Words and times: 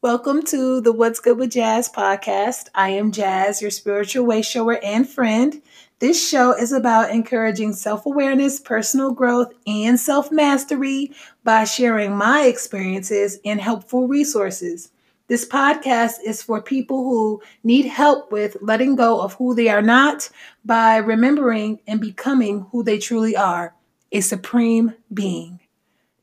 Welcome 0.00 0.44
to 0.44 0.80
the 0.80 0.92
What's 0.92 1.18
Good 1.18 1.38
with 1.38 1.50
Jazz 1.50 1.88
podcast. 1.88 2.68
I 2.72 2.90
am 2.90 3.10
Jazz, 3.10 3.60
your 3.60 3.72
spiritual 3.72 4.26
way 4.26 4.42
shower 4.42 4.78
and 4.84 5.08
friend. 5.08 5.60
This 5.98 6.28
show 6.28 6.52
is 6.52 6.70
about 6.70 7.10
encouraging 7.10 7.72
self 7.72 8.06
awareness, 8.06 8.60
personal 8.60 9.10
growth, 9.10 9.52
and 9.66 9.98
self 9.98 10.30
mastery 10.30 11.10
by 11.42 11.64
sharing 11.64 12.14
my 12.16 12.42
experiences 12.42 13.40
and 13.44 13.60
helpful 13.60 14.06
resources. 14.06 14.92
This 15.26 15.44
podcast 15.44 16.18
is 16.24 16.44
for 16.44 16.62
people 16.62 17.02
who 17.02 17.42
need 17.64 17.86
help 17.86 18.30
with 18.30 18.56
letting 18.60 18.94
go 18.94 19.20
of 19.20 19.34
who 19.34 19.52
they 19.56 19.68
are 19.68 19.82
not 19.82 20.30
by 20.64 20.98
remembering 20.98 21.80
and 21.88 22.00
becoming 22.00 22.68
who 22.70 22.84
they 22.84 22.98
truly 22.98 23.34
are 23.36 23.74
a 24.12 24.20
supreme 24.20 24.94
being. 25.12 25.58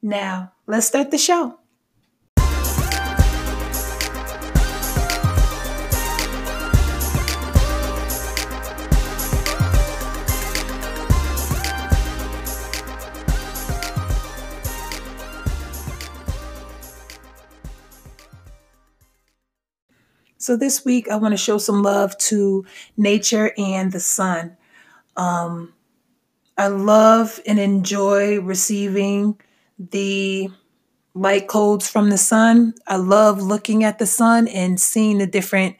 Now, 0.01 0.53
let's 0.65 0.87
start 0.87 1.11
the 1.11 1.17
show. 1.17 1.59
So 20.45 20.55
this 20.55 20.85
week, 20.85 21.09
I 21.09 21.15
want 21.15 21.31
to 21.31 21.39
show 21.39 21.57
some 21.57 21.81
love 21.81 22.15
to 22.29 22.67
nature 22.97 23.51
and 23.57 23.91
the 23.91 23.99
sun. 23.99 24.55
Um, 25.17 25.73
I 26.55 26.67
love 26.67 27.39
and 27.47 27.57
enjoy 27.57 28.39
receiving 28.39 29.41
the 29.79 30.49
light 31.15 31.47
codes 31.47 31.89
from 31.89 32.11
the 32.11 32.19
sun. 32.19 32.75
I 32.85 32.97
love 32.97 33.41
looking 33.41 33.83
at 33.83 33.97
the 33.97 34.05
sun 34.05 34.47
and 34.47 34.79
seeing 34.79 35.17
the 35.17 35.25
different 35.25 35.77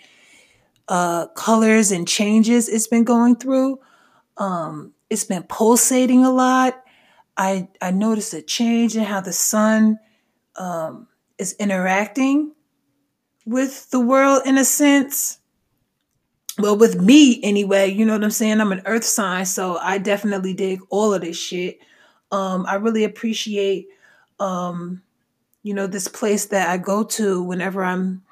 uh, 0.87 1.27
colors 1.35 1.91
and 1.91 2.07
changes 2.07 2.67
it's 2.67 2.87
been 2.87 3.03
going 3.03 3.35
through. 3.35 3.77
Um, 4.37 4.93
it's 5.11 5.25
been 5.25 5.43
pulsating 5.43 6.25
a 6.25 6.31
lot. 6.31 6.83
I 7.37 7.67
I 7.83 7.91
noticed 7.91 8.33
a 8.33 8.41
change 8.41 8.97
in 8.97 9.03
how 9.03 9.21
the 9.21 9.31
sun 9.31 9.99
um, 10.55 11.07
is 11.37 11.53
interacting 11.59 12.54
with 13.45 13.89
the 13.91 13.99
world 13.99 14.43
in 14.45 14.57
a 14.57 14.65
sense. 14.65 15.39
Well, 16.57 16.77
with 16.77 17.01
me 17.01 17.43
anyway, 17.43 17.91
you 17.91 18.05
know 18.05 18.13
what 18.13 18.23
I'm 18.23 18.31
saying? 18.31 18.61
I'm 18.61 18.71
an 18.71 18.81
earth 18.85 19.03
sign, 19.03 19.45
so 19.45 19.77
I 19.77 19.97
definitely 19.97 20.53
dig 20.53 20.79
all 20.89 21.13
of 21.13 21.21
this 21.21 21.37
shit. 21.37 21.79
Um, 22.31 22.65
I 22.67 22.75
really 22.75 23.03
appreciate 23.03 23.89
um, 24.39 25.01
you 25.63 25.73
know, 25.73 25.87
this 25.87 26.07
place 26.07 26.45
that 26.47 26.69
I 26.69 26.77
go 26.77 27.03
to 27.03 27.41
whenever 27.41 27.83
I'm 27.83 28.23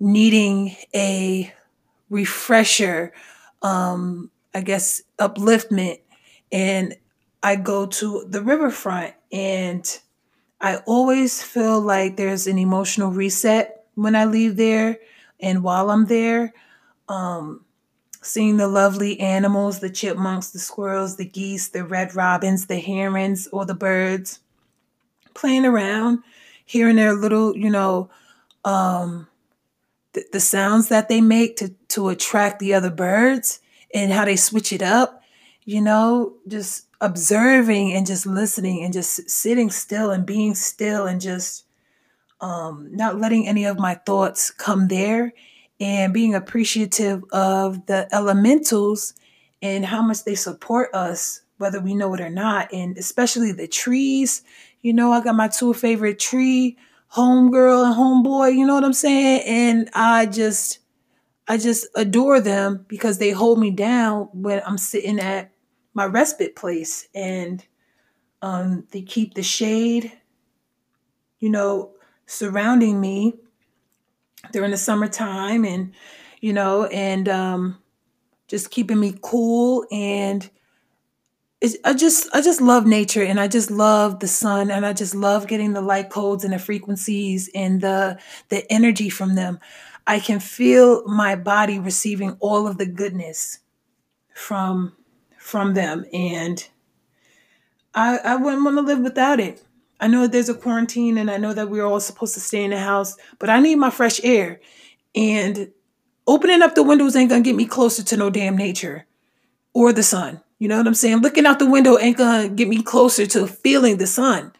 needing 0.00 0.74
a 0.94 1.52
refresher, 2.08 3.12
um, 3.62 4.30
I 4.54 4.62
guess 4.62 5.02
upliftment. 5.18 6.00
And 6.50 6.96
I 7.42 7.56
go 7.56 7.86
to 7.86 8.24
the 8.28 8.40
riverfront 8.40 9.14
and 9.30 9.86
I 10.60 10.76
always 10.86 11.42
feel 11.42 11.80
like 11.80 12.16
there's 12.16 12.46
an 12.46 12.58
emotional 12.58 13.10
reset 13.10 13.84
when 13.96 14.14
I 14.14 14.24
leave 14.24 14.56
there 14.56 15.00
and 15.40 15.64
while 15.64 15.90
I'm 15.90 16.06
there. 16.06 16.54
Um, 17.08 17.64
seeing 18.22 18.56
the 18.56 18.68
lovely 18.68 19.18
animals, 19.20 19.80
the 19.80 19.90
chipmunks, 19.90 20.50
the 20.50 20.58
squirrels, 20.58 21.16
the 21.16 21.24
geese, 21.24 21.68
the 21.68 21.84
red 21.84 22.14
robins, 22.14 22.66
the 22.66 22.78
herons, 22.78 23.48
or 23.52 23.64
the 23.64 23.74
birds 23.74 24.40
playing 25.34 25.64
around, 25.64 26.22
hearing 26.64 26.96
their 26.96 27.14
little, 27.14 27.56
you 27.56 27.70
know, 27.70 28.10
um, 28.64 29.28
the, 30.14 30.24
the 30.32 30.40
sounds 30.40 30.88
that 30.88 31.08
they 31.08 31.20
make 31.20 31.56
to, 31.56 31.68
to 31.88 32.08
attract 32.08 32.58
the 32.58 32.74
other 32.74 32.90
birds 32.90 33.60
and 33.94 34.12
how 34.12 34.24
they 34.24 34.36
switch 34.36 34.72
it 34.72 34.82
up, 34.82 35.22
you 35.64 35.80
know, 35.80 36.34
just 36.48 36.86
observing 37.00 37.92
and 37.92 38.06
just 38.06 38.26
listening 38.26 38.82
and 38.82 38.92
just 38.92 39.28
sitting 39.30 39.70
still 39.70 40.10
and 40.10 40.26
being 40.26 40.54
still 40.54 41.06
and 41.06 41.20
just 41.20 41.65
um, 42.40 42.88
not 42.92 43.18
letting 43.18 43.46
any 43.46 43.64
of 43.64 43.78
my 43.78 43.94
thoughts 43.94 44.50
come 44.50 44.88
there 44.88 45.32
and 45.80 46.12
being 46.12 46.34
appreciative 46.34 47.24
of 47.32 47.86
the 47.86 48.08
elementals 48.12 49.14
and 49.62 49.84
how 49.84 50.02
much 50.02 50.24
they 50.24 50.34
support 50.34 50.94
us, 50.94 51.42
whether 51.58 51.80
we 51.80 51.94
know 51.94 52.12
it 52.14 52.20
or 52.20 52.30
not, 52.30 52.72
and 52.72 52.96
especially 52.98 53.52
the 53.52 53.68
trees. 53.68 54.42
You 54.82 54.92
know, 54.92 55.12
I 55.12 55.22
got 55.22 55.34
my 55.34 55.48
two 55.48 55.74
favorite 55.74 56.18
tree, 56.18 56.76
homegirl 57.14 57.86
and 57.86 57.94
homeboy, 57.94 58.54
you 58.54 58.66
know 58.66 58.74
what 58.74 58.84
I'm 58.84 58.92
saying? 58.92 59.42
And 59.46 59.90
I 59.94 60.26
just 60.26 60.80
I 61.48 61.58
just 61.58 61.86
adore 61.94 62.40
them 62.40 62.84
because 62.88 63.18
they 63.18 63.30
hold 63.30 63.58
me 63.58 63.70
down 63.70 64.28
when 64.32 64.62
I'm 64.66 64.78
sitting 64.78 65.20
at 65.20 65.52
my 65.94 66.04
respite 66.04 66.56
place 66.56 67.08
and 67.14 67.64
um, 68.42 68.86
they 68.90 69.02
keep 69.02 69.34
the 69.34 69.42
shade, 69.42 70.12
you 71.38 71.48
know, 71.48 71.92
surrounding 72.26 73.00
me 73.00 73.34
during 74.52 74.70
the 74.70 74.76
summertime 74.76 75.64
and 75.64 75.92
you 76.40 76.52
know 76.52 76.84
and 76.86 77.28
um 77.28 77.78
just 78.48 78.70
keeping 78.70 79.00
me 79.00 79.14
cool 79.22 79.84
and 79.90 80.50
I 81.84 81.94
just 81.94 82.28
I 82.34 82.42
just 82.42 82.60
love 82.60 82.86
nature 82.86 83.22
and 83.22 83.40
I 83.40 83.48
just 83.48 83.70
love 83.70 84.20
the 84.20 84.28
sun 84.28 84.70
and 84.70 84.84
I 84.84 84.92
just 84.92 85.14
love 85.14 85.46
getting 85.46 85.72
the 85.72 85.80
light 85.80 86.10
codes 86.10 86.44
and 86.44 86.52
the 86.52 86.58
frequencies 86.58 87.48
and 87.54 87.80
the 87.80 88.18
the 88.50 88.70
energy 88.70 89.08
from 89.08 89.34
them. 89.34 89.58
I 90.06 90.20
can 90.20 90.38
feel 90.38 91.02
my 91.08 91.34
body 91.34 91.78
receiving 91.78 92.36
all 92.40 92.66
of 92.66 92.76
the 92.76 92.86
goodness 92.86 93.60
from 94.34 94.96
from 95.38 95.74
them 95.74 96.04
and 96.12 96.68
I 97.94 98.18
I 98.18 98.36
wouldn't 98.36 98.64
want 98.64 98.76
to 98.76 98.82
live 98.82 99.00
without 99.00 99.40
it. 99.40 99.62
I 100.00 100.08
know 100.08 100.26
there's 100.26 100.48
a 100.48 100.54
quarantine 100.54 101.18
and 101.18 101.30
I 101.30 101.36
know 101.38 101.54
that 101.54 101.70
we're 101.70 101.84
all 101.84 102.00
supposed 102.00 102.34
to 102.34 102.40
stay 102.40 102.64
in 102.64 102.70
the 102.70 102.78
house, 102.78 103.16
but 103.38 103.48
I 103.48 103.60
need 103.60 103.76
my 103.76 103.90
fresh 103.90 104.20
air. 104.22 104.60
And 105.14 105.72
opening 106.26 106.62
up 106.62 106.74
the 106.74 106.82
windows 106.82 107.16
ain't 107.16 107.30
gonna 107.30 107.42
get 107.42 107.56
me 107.56 107.66
closer 107.66 108.02
to 108.02 108.16
no 108.16 108.28
damn 108.30 108.56
nature 108.56 109.06
or 109.72 109.92
the 109.92 110.02
sun. 110.02 110.40
You 110.58 110.68
know 110.68 110.78
what 110.78 110.86
I'm 110.86 110.94
saying? 110.94 111.18
Looking 111.18 111.46
out 111.46 111.58
the 111.58 111.70
window 111.70 111.98
ain't 111.98 112.18
gonna 112.18 112.48
get 112.48 112.68
me 112.68 112.82
closer 112.82 113.26
to 113.26 113.46
feeling 113.46 113.96
the 113.96 114.06
sun. 114.06 114.52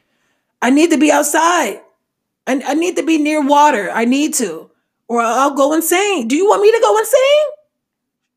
I 0.63 0.71
need 0.71 0.91
to 0.91 0.99
be 0.99 1.11
outside. 1.11 1.81
I, 2.47 2.63
I 2.67 2.75
need 2.75 2.97
to 2.97 3.03
be 3.03 3.19
near 3.19 3.45
water. 3.47 3.91
I 3.91 4.05
need 4.05 4.35
to, 4.35 4.71
or 5.09 5.21
I'll 5.21 5.55
go 5.55 5.73
insane. 5.73 6.29
Do 6.29 6.37
you 6.37 6.47
want 6.47 6.63
me 6.63 6.71
to 6.71 6.81
go 6.81 6.99
insane? 6.99 7.47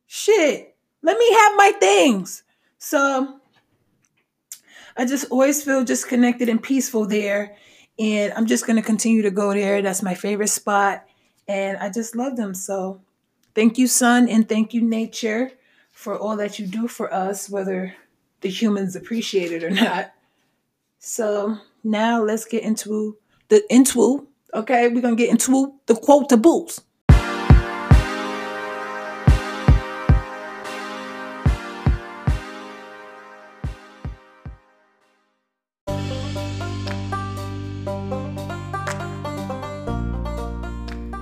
Shit. 0.07 0.75
Let 1.01 1.17
me 1.17 1.33
have 1.33 1.55
my 1.55 1.71
things. 1.79 2.43
So 2.77 3.38
I 4.99 5.05
just 5.05 5.31
always 5.31 5.63
feel 5.63 5.85
just 5.85 6.09
connected 6.09 6.49
and 6.49 6.61
peaceful 6.61 7.05
there. 7.05 7.55
And 7.97 8.33
I'm 8.33 8.45
just 8.45 8.67
going 8.67 8.75
to 8.75 8.81
continue 8.81 9.21
to 9.21 9.31
go 9.31 9.53
there. 9.53 9.81
That's 9.81 10.03
my 10.03 10.13
favorite 10.13 10.49
spot. 10.49 11.05
And 11.47 11.77
I 11.77 11.89
just 11.89 12.17
love 12.17 12.35
them. 12.35 12.53
So 12.53 12.99
thank 13.55 13.77
you, 13.77 13.87
sun, 13.87 14.27
and 14.27 14.47
thank 14.47 14.73
you, 14.73 14.81
nature, 14.81 15.51
for 15.91 16.19
all 16.19 16.35
that 16.35 16.59
you 16.59 16.67
do 16.67 16.89
for 16.89 17.13
us, 17.13 17.49
whether 17.49 17.95
the 18.41 18.49
humans 18.49 18.97
appreciate 18.97 19.53
it 19.53 19.63
or 19.63 19.69
not. 19.69 20.11
So 20.99 21.57
now 21.81 22.21
let's 22.21 22.43
get 22.43 22.63
into 22.63 23.17
the 23.47 23.63
into 23.73 24.27
okay 24.53 24.89
we're 24.89 25.01
gonna 25.01 25.15
get 25.15 25.29
into 25.29 25.73
the 25.85 25.93
quotables 25.93 26.81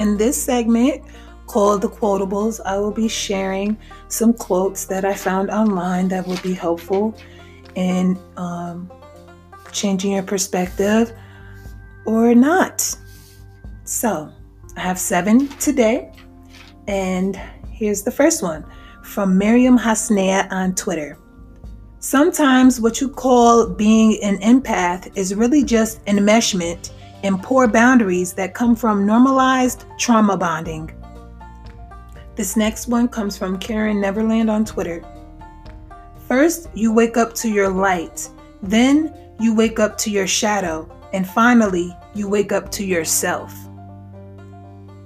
In 0.08 0.16
this 0.16 0.42
segment 0.42 1.04
called 1.48 1.82
The 1.82 1.90
Quotables, 1.90 2.62
I 2.66 2.78
will 2.78 2.94
be 2.94 3.10
sharing 3.10 3.78
some 4.08 4.34
quotes 4.34 4.86
that 4.86 5.04
I 5.04 5.14
found 5.14 5.50
online 5.50 6.08
that 6.08 6.26
will 6.26 6.40
be 6.42 6.54
helpful 6.54 7.14
in 7.76 8.18
um, 8.38 8.90
changing 9.74 10.14
your 10.14 10.24
perspective 10.24 11.12
or 12.06 12.34
not. 12.34 12.96
So, 13.84 14.32
I 14.78 14.80
have 14.80 14.98
seven 14.98 15.50
today, 15.60 16.14
and 16.88 17.36
here's 17.70 18.04
the 18.04 18.12
first 18.12 18.42
one 18.42 18.64
from 19.04 19.38
Maryam 19.38 19.78
Hasnaa 19.78 20.50
on 20.54 20.74
Twitter. 20.74 21.18
Sometimes 22.00 22.80
what 22.80 23.02
you 23.02 23.10
call 23.10 23.68
being 23.68 24.24
an 24.24 24.38
empath 24.38 25.12
is 25.18 25.36
really 25.36 25.66
just 25.66 26.02
enmeshment 26.06 26.92
and 27.24 27.42
poor 27.42 27.68
boundaries 27.68 28.34
that 28.34 28.54
come 28.54 28.76
from 28.76 29.06
normalized 29.06 29.86
trauma 29.98 30.38
bonding. 30.38 30.92
This 32.36 32.56
next 32.56 32.88
one 32.88 33.08
comes 33.08 33.38
from 33.38 33.58
Karen 33.58 34.00
Neverland 34.00 34.50
on 34.50 34.64
Twitter. 34.64 35.04
First, 36.28 36.70
you 36.74 36.94
wake 36.94 37.18
up 37.18 37.34
to 37.36 37.50
your 37.50 37.70
light, 37.70 38.30
then, 38.62 39.14
you 39.40 39.56
wake 39.56 39.80
up 39.80 39.98
to 40.00 40.12
your 40.12 40.28
shadow, 40.28 40.90
and 41.14 41.28
finally, 41.28 41.96
you 42.14 42.30
wake 42.30 42.52
up 42.52 42.70
to 42.72 42.86
yourself. 42.86 43.54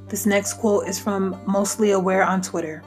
This 0.08 0.25
next 0.25 0.56
quote 0.56 0.88
is 0.88 1.00
from 1.00 1.42
Mostly 1.46 1.92
Aware 1.92 2.24
on 2.24 2.42
Twitter. 2.42 2.84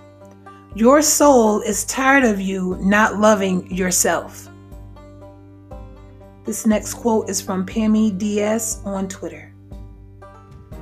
Your 0.75 1.01
soul 1.01 1.61
is 1.61 1.85
tired 1.85 2.25
of 2.25 2.41
you 2.41 2.77
not 2.81 3.19
loving 3.19 3.71
yourself. 3.75 4.49
This 6.45 6.67
next 6.67 6.95
quote 6.95 7.31
is 7.31 7.41
from 7.41 7.65
Pammy 7.65 8.17
DS 8.19 8.83
on 8.85 9.09
Twitter. 9.09 9.51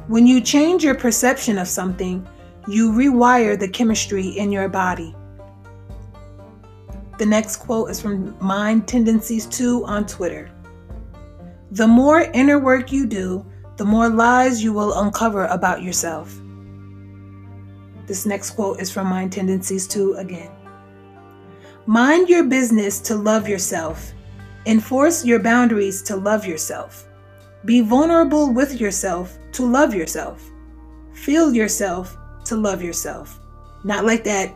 When 0.08 0.26
you 0.26 0.40
change 0.40 0.82
your 0.82 0.96
perception 0.96 1.56
of 1.56 1.68
something, 1.68 2.26
you 2.66 2.90
rewire 2.90 3.58
the 3.58 3.68
chemistry 3.68 4.26
in 4.26 4.50
your 4.50 4.68
body. 4.68 5.14
The 7.18 7.26
next 7.26 7.56
quote 7.56 7.90
is 7.90 8.00
from 8.00 8.36
Mind 8.40 8.88
Tendencies 8.88 9.46
2 9.46 9.84
on 9.84 10.04
Twitter. 10.06 10.50
The 11.70 11.86
more 11.86 12.22
inner 12.34 12.58
work 12.58 12.90
you 12.90 13.06
do, 13.06 13.46
the 13.76 13.84
more 13.84 14.08
lies 14.08 14.64
you 14.64 14.72
will 14.72 14.98
uncover 14.98 15.46
about 15.46 15.82
yourself. 15.82 16.40
This 18.06 18.26
next 18.26 18.50
quote 18.50 18.80
is 18.80 18.90
from 18.90 19.06
Mind 19.06 19.32
Tendencies 19.32 19.86
2 19.86 20.14
again. 20.14 20.50
Mind 21.86 22.28
your 22.28 22.44
business 22.44 22.98
to 23.02 23.14
love 23.14 23.48
yourself. 23.48 24.12
Enforce 24.66 25.24
your 25.24 25.40
boundaries 25.40 26.02
to 26.02 26.16
love 26.16 26.46
yourself. 26.46 27.08
Be 27.64 27.80
vulnerable 27.80 28.52
with 28.52 28.80
yourself 28.80 29.36
to 29.52 29.64
love 29.64 29.94
yourself. 29.94 30.42
Feel 31.12 31.52
yourself 31.54 32.16
to 32.44 32.56
love 32.56 32.82
yourself. 32.82 33.40
Not 33.84 34.04
like 34.04 34.24
that. 34.24 34.54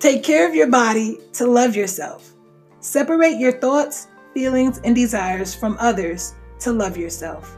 Take 0.00 0.22
care 0.22 0.48
of 0.48 0.54
your 0.54 0.66
body 0.66 1.18
to 1.34 1.46
love 1.46 1.74
yourself. 1.76 2.32
Separate 2.80 3.38
your 3.38 3.52
thoughts, 3.52 4.08
feelings, 4.34 4.80
and 4.84 4.94
desires 4.94 5.54
from 5.54 5.76
others 5.78 6.34
to 6.60 6.72
love 6.72 6.96
yourself. 6.96 7.56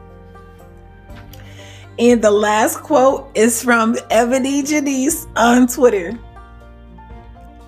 And 1.99 2.23
the 2.23 2.31
last 2.31 2.79
quote 2.79 3.31
is 3.35 3.63
from 3.63 3.97
Ebony 4.11 4.63
Janice 4.63 5.27
on 5.37 5.67
Twitter. 5.67 6.19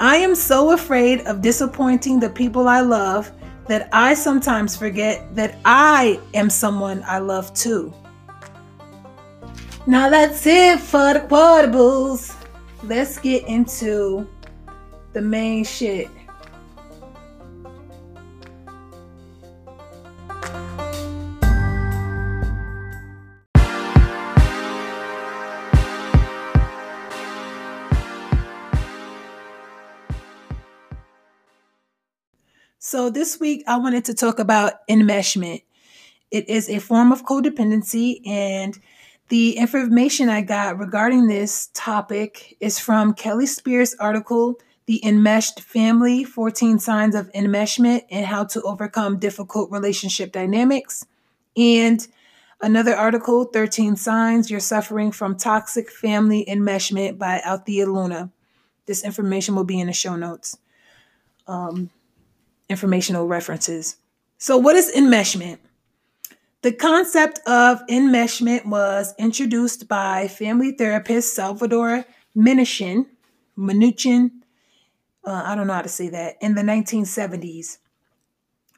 I 0.00 0.16
am 0.16 0.34
so 0.34 0.72
afraid 0.72 1.20
of 1.26 1.40
disappointing 1.40 2.18
the 2.18 2.28
people 2.28 2.66
I 2.66 2.80
love 2.80 3.30
that 3.66 3.88
I 3.92 4.14
sometimes 4.14 4.76
forget 4.76 5.34
that 5.34 5.56
I 5.64 6.20
am 6.34 6.50
someone 6.50 7.02
I 7.06 7.18
love 7.18 7.54
too. 7.54 7.94
Now 9.86 10.10
that's 10.10 10.46
it 10.46 10.80
for 10.80 11.14
the 11.14 11.20
quotables. 11.20 12.34
Let's 12.82 13.18
get 13.18 13.46
into 13.46 14.28
the 15.12 15.22
main 15.22 15.64
shit. 15.64 16.10
So, 32.94 33.10
this 33.10 33.40
week 33.40 33.64
I 33.66 33.76
wanted 33.78 34.04
to 34.04 34.14
talk 34.14 34.38
about 34.38 34.86
enmeshment. 34.86 35.64
It 36.30 36.48
is 36.48 36.70
a 36.70 36.78
form 36.78 37.10
of 37.10 37.24
codependency, 37.26 38.24
and 38.24 38.78
the 39.30 39.56
information 39.56 40.28
I 40.28 40.42
got 40.42 40.78
regarding 40.78 41.26
this 41.26 41.70
topic 41.74 42.56
is 42.60 42.78
from 42.78 43.12
Kelly 43.12 43.46
Spears' 43.46 43.96
article, 43.98 44.60
The 44.86 45.04
Enmeshed 45.04 45.58
Family 45.58 46.22
14 46.22 46.78
Signs 46.78 47.16
of 47.16 47.32
Enmeshment 47.32 48.02
and 48.12 48.26
How 48.26 48.44
to 48.44 48.62
Overcome 48.62 49.18
Difficult 49.18 49.72
Relationship 49.72 50.30
Dynamics, 50.30 51.04
and 51.56 52.06
another 52.60 52.94
article, 52.94 53.42
13 53.46 53.96
Signs 53.96 54.52
You're 54.52 54.60
Suffering 54.60 55.10
from 55.10 55.36
Toxic 55.36 55.90
Family 55.90 56.44
Enmeshment 56.48 57.18
by 57.18 57.42
Aletheia 57.44 57.86
Luna. 57.86 58.30
This 58.86 59.04
information 59.04 59.56
will 59.56 59.64
be 59.64 59.80
in 59.80 59.88
the 59.88 59.92
show 59.92 60.14
notes. 60.14 60.58
Um, 61.48 61.90
informational 62.68 63.26
references. 63.26 63.96
So, 64.38 64.56
what 64.56 64.76
is 64.76 64.92
enmeshment? 64.94 65.58
The 66.62 66.72
concept 66.72 67.40
of 67.46 67.80
enmeshment 67.90 68.66
was 68.66 69.14
introduced 69.18 69.86
by 69.86 70.28
family 70.28 70.72
therapist 70.72 71.34
Salvador 71.34 72.04
Minuchin, 72.36 73.06
Minuchin, 73.56 74.30
uh, 75.26 75.42
I 75.44 75.54
don't 75.54 75.66
know 75.66 75.74
how 75.74 75.82
to 75.82 75.88
say 75.88 76.08
that, 76.10 76.36
in 76.40 76.54
the 76.54 76.62
1970s. 76.62 77.78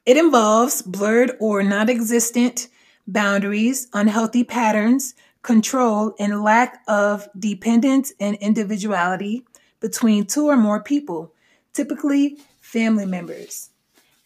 It 0.05 0.17
involves 0.17 0.83
blurred 0.83 1.33
or 1.41 1.63
non 1.63 1.89
existent 1.89 2.69
boundaries, 3.07 3.89
unhealthy 3.93 4.45
patterns, 4.45 5.15
control, 5.43 6.15
and 6.19 6.43
lack 6.43 6.83
of 6.87 7.29
dependence 7.39 8.13
and 8.21 8.37
individuality 8.37 9.45
between 9.81 10.27
two 10.27 10.47
or 10.47 10.57
more 10.57 10.83
people, 10.83 11.33
typically 11.73 12.39
family 12.61 13.07
members. 13.07 13.71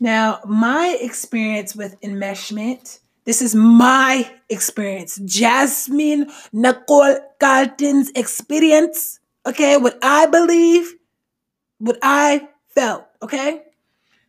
Now, 0.03 0.41
my 0.47 0.97
experience 0.99 1.77
with 1.77 2.01
enmeshment, 2.01 3.01
this 3.27 3.43
is 3.43 3.55
my 3.55 4.31
experience. 4.49 5.21
Jasmine 5.27 6.31
Nicole 6.55 7.19
Carlton's 7.39 8.11
experience, 8.15 9.21
okay? 9.45 9.77
What 9.77 9.99
I 10.03 10.25
believe, 10.25 10.95
what 11.79 11.99
I 12.03 12.49
felt, 12.69 13.05
okay? 13.21 13.63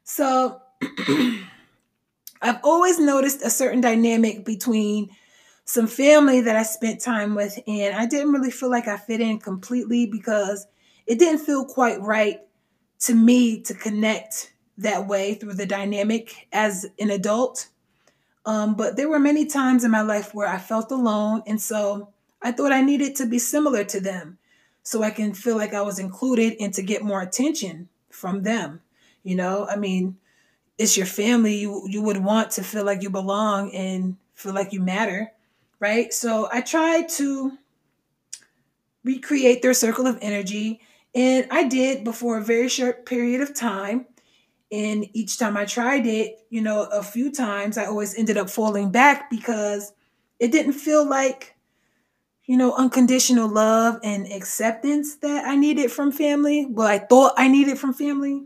So, 0.04 0.62
I've 2.42 2.60
always 2.64 3.00
noticed 3.00 3.42
a 3.42 3.50
certain 3.50 3.80
dynamic 3.80 4.44
between 4.44 5.10
some 5.64 5.88
family 5.88 6.42
that 6.42 6.58
I 6.58 6.64
spent 6.64 7.00
time 7.00 7.34
with, 7.34 7.58
and 7.66 7.96
I 7.96 8.08
didn't 8.08 8.34
really 8.34 8.52
feel 8.52 8.70
like 8.70 8.90
I 8.90 8.98
fit 8.98 9.22
in 9.22 9.40
completely 9.40 10.06
because 10.06 10.68
it 11.08 11.18
didn't 11.18 11.46
feel 11.46 11.64
quite 11.64 12.02
right 12.02 12.42
to 13.02 13.16
me 13.16 13.62
to 13.62 13.74
connect 13.74 14.52
that 14.78 15.08
way 15.08 15.36
through 15.36 15.54
the 15.54 15.66
dynamic 15.66 16.48
as 16.52 16.86
an 17.00 17.10
adult. 17.10 17.68
Um, 18.46 18.76
but 18.76 18.96
there 18.96 19.10
were 19.10 19.20
many 19.20 19.46
times 19.46 19.84
in 19.84 19.92
my 19.92 20.02
life 20.02 20.34
where 20.34 20.48
I 20.48 20.58
felt 20.58 20.92
alone. 20.92 21.44
And 21.46 21.62
so 21.62 22.10
I 22.42 22.52
thought 22.52 22.72
I 22.72 22.82
needed 22.82 23.16
to 23.18 23.26
be 23.26 23.40
similar 23.40 23.84
to 23.86 24.00
them 24.00 24.38
so 24.84 25.04
I 25.04 25.12
can 25.12 25.34
feel 25.34 25.58
like 25.58 25.74
I 25.74 25.82
was 25.82 26.00
included 26.00 26.56
and 26.60 26.74
to 26.74 26.82
get 26.82 27.04
more 27.04 27.22
attention 27.22 27.90
from 28.10 28.44
them. 28.44 28.82
You 29.24 29.36
know, 29.36 29.68
I 29.70 29.76
mean, 29.76 30.18
it's 30.78 30.98
your 30.98 31.06
family. 31.06 31.56
You, 31.58 31.84
you 31.88 32.02
would 32.02 32.18
want 32.18 32.52
to 32.52 32.64
feel 32.64 32.84
like 32.84 33.04
you 33.04 33.10
belong 33.12 33.72
and 33.76 34.18
feel 34.34 34.54
like 34.54 34.74
you 34.74 34.82
matter, 34.82 35.32
right? 35.80 36.12
So 36.12 36.50
I 36.52 36.62
tried 36.62 37.10
to 37.10 37.58
recreate 39.04 39.62
their 39.62 39.74
circle 39.74 40.08
of 40.08 40.18
energy. 40.22 40.82
And 41.14 41.48
I 41.52 41.66
did 41.66 42.04
before 42.04 42.38
a 42.38 42.44
very 42.44 42.70
short 42.70 43.06
period 43.06 43.42
of 43.42 43.54
time. 43.54 44.08
And 44.72 45.06
each 45.14 45.38
time 45.38 45.58
I 45.58 45.66
tried 45.66 46.08
it, 46.08 46.40
you 46.50 46.62
know, 46.62 46.84
a 46.92 47.04
few 47.04 47.32
times 47.32 47.78
I 47.78 47.86
always 47.86 48.16
ended 48.18 48.38
up 48.38 48.50
falling 48.50 48.92
back 48.92 49.30
because 49.30 49.94
it 50.40 50.52
didn't 50.52 50.74
feel 50.74 51.08
like, 51.08 51.56
you 52.46 52.58
know, 52.58 52.74
unconditional 52.76 53.50
love 53.50 54.00
and 54.04 54.32
acceptance 54.32 55.18
that 55.18 55.46
I 55.46 55.56
needed 55.56 55.92
from 55.92 56.12
family. 56.12 56.68
Well, 56.70 56.88
I 56.88 57.00
thought 57.00 57.34
I 57.38 57.48
needed 57.50 57.80
from 57.80 57.94
family. 57.94 58.46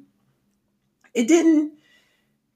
It 1.14 1.28
didn't 1.28 1.74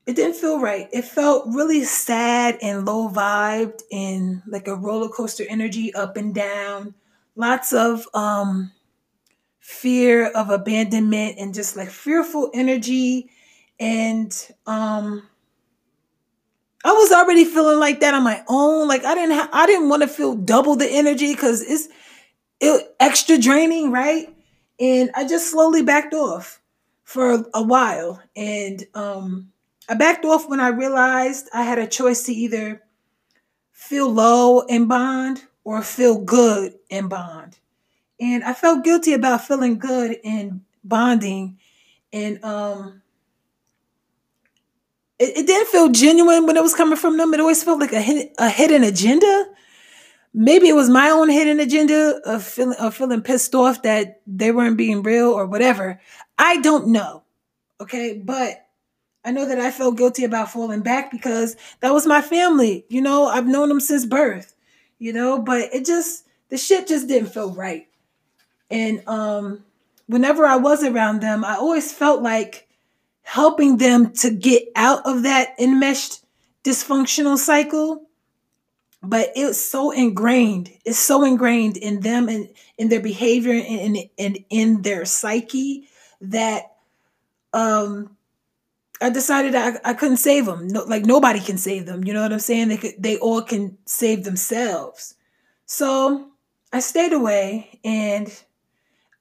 it 0.06 0.16
didn't 0.16 0.36
feel 0.38 0.60
right. 0.60 0.90
It 0.92 1.06
felt 1.06 1.48
really 1.48 1.84
sad 1.84 2.58
and 2.62 2.86
low 2.86 3.10
vibed 3.10 3.82
and 3.92 4.42
like 4.48 4.68
a 4.68 4.76
roller 4.76 5.10
coaster 5.10 5.46
energy 5.50 5.94
up 5.94 6.18
and 6.18 6.34
down. 6.34 6.96
Lots 7.36 7.74
of 7.74 8.08
um 8.14 8.72
fear 9.60 10.28
of 10.32 10.50
abandonment 10.50 11.38
and 11.40 11.54
just 11.54 11.78
like 11.78 11.90
fearful 11.90 12.52
energy 12.54 13.30
and 13.79 14.51
um 14.65 15.27
I 16.83 16.93
was 16.93 17.12
already 17.12 17.43
feeling 17.43 17.79
like 17.79 18.00
that 18.00 18.13
on 18.13 18.24
my 18.24 18.43
own. 18.48 18.88
Like 18.88 19.03
I 19.03 19.13
didn't 19.15 19.36
ha- 19.36 19.50
I 19.51 19.65
didn't 19.65 19.89
want 19.89 20.01
to 20.01 20.07
feel 20.07 20.36
double 20.36 20.75
the 20.75 20.88
energy 20.89 21.33
because 21.33 21.62
it's 21.62 21.89
it 22.59 22.95
extra 23.00 23.38
draining, 23.38 23.91
right? 23.91 24.33
And 24.79 25.12
I 25.15 25.27
just 25.27 25.51
slowly 25.51 25.83
backed 25.83 26.13
off 26.13 26.62
for 27.03 27.45
a 27.53 27.63
while. 27.63 28.21
And 28.36 28.86
um 28.93 29.51
I 29.89 29.95
backed 29.95 30.25
off 30.25 30.48
when 30.48 30.59
I 30.59 30.69
realized 30.69 31.50
I 31.53 31.63
had 31.63 31.79
a 31.79 31.88
choice 31.88 32.24
to 32.24 32.33
either 32.33 32.81
feel 33.71 34.12
low 34.12 34.62
and 34.69 34.88
bond 34.88 35.43
or 35.63 35.81
feel 35.81 36.19
good 36.19 36.75
and 36.91 37.09
bond. 37.09 37.57
And 38.19 38.43
I 38.43 38.53
felt 38.53 38.83
guilty 38.83 39.13
about 39.13 39.45
feeling 39.48 39.79
good 39.79 40.17
and 40.24 40.62
bonding. 40.83 41.59
And 42.13 42.43
um 42.43 43.01
it, 45.20 45.38
it 45.40 45.48
didn't 45.48 45.70
feel 45.70 45.90
genuine 45.90 46.46
when 46.48 46.58
it 46.58 46.64
was 46.64 46.74
coming 46.76 46.98
from 46.98 47.18
them. 47.18 47.34
It 47.34 47.40
always 47.42 47.64
felt 47.64 47.80
like 47.80 47.94
a, 47.94 48.32
a 48.40 48.50
hidden 48.50 48.84
agenda. 48.84 49.48
Maybe 50.34 50.70
it 50.70 50.76
was 50.76 50.90
my 50.90 51.10
own 51.10 51.30
hidden 51.30 51.60
agenda 51.60 52.22
of 52.26 52.44
feeling 52.44 52.78
of 52.80 52.96
feeling 52.96 53.22
pissed 53.24 53.56
off 53.56 53.82
that 53.84 54.22
they 54.28 54.52
weren't 54.52 54.78
being 54.78 55.04
real 55.04 55.30
or 55.32 55.48
whatever. 55.48 56.02
I 56.38 56.58
don't 56.62 56.90
know. 56.90 57.24
Okay, 57.82 58.16
but 58.24 58.68
I 59.26 59.32
know 59.32 59.46
that 59.48 59.60
I 59.60 59.72
felt 59.72 59.98
guilty 59.98 60.24
about 60.26 60.52
falling 60.52 60.82
back 60.82 61.12
because 61.12 61.58
that 61.82 61.94
was 61.94 62.08
my 62.08 62.22
family. 62.22 62.86
You 62.90 63.02
know, 63.02 63.26
I've 63.28 63.48
known 63.48 63.70
them 63.70 63.82
since 63.82 64.06
birth. 64.06 64.56
you 65.00 65.14
know, 65.14 65.42
but 65.42 65.74
it 65.74 65.86
just 65.86 66.26
the 66.50 66.58
shit 66.58 66.88
just 66.88 67.08
didn't 67.08 67.30
feel 67.34 67.54
right. 67.54 67.88
And 68.72 69.04
um 69.08 69.66
whenever 70.08 70.46
I 70.46 70.58
was 70.58 70.84
around 70.84 71.22
them, 71.22 71.46
I 71.46 71.56
always 71.58 71.94
felt 71.94 72.24
like 72.24 72.69
helping 73.29 73.77
them 73.77 74.12
to 74.12 74.31
get 74.31 74.63
out 74.75 75.05
of 75.05 75.21
that 75.21 75.53
enmeshed 75.59 76.25
dysfunctional 76.63 77.38
cycle 77.38 78.07
but 79.03 79.29
it's 79.36 79.63
so 79.63 79.91
ingrained 79.91 80.67
it's 80.83 80.98
so 80.98 81.24
ingrained 81.24 81.77
in 81.77 82.00
them 82.00 82.27
and 82.27 82.50
in 82.79 82.89
their 82.89 83.00
behavior 83.00 83.53
and, 83.53 83.98
and, 84.17 84.39
in 84.50 84.81
their 84.81 85.05
psyche 85.05 85.88
that 86.19 86.71
um 87.53 88.09
I 89.00 89.12
decided 89.12 89.53
I, 89.53 89.74
I 89.86 89.93
couldn't 89.93 90.17
save 90.17 90.45
them. 90.45 90.67
No, 90.67 90.83
like 90.83 91.05
nobody 91.05 91.39
can 91.39 91.57
save 91.57 91.86
them. 91.86 92.03
You 92.03 92.12
know 92.12 92.21
what 92.21 92.33
I'm 92.33 92.39
saying? 92.39 92.67
They 92.67 92.75
could, 92.75 92.95
they 93.00 93.15
all 93.15 93.41
can 93.41 93.77
save 93.86 94.25
themselves. 94.25 95.15
So 95.65 96.27
I 96.74 96.81
stayed 96.81 97.13
away, 97.13 97.79
and 97.86 98.27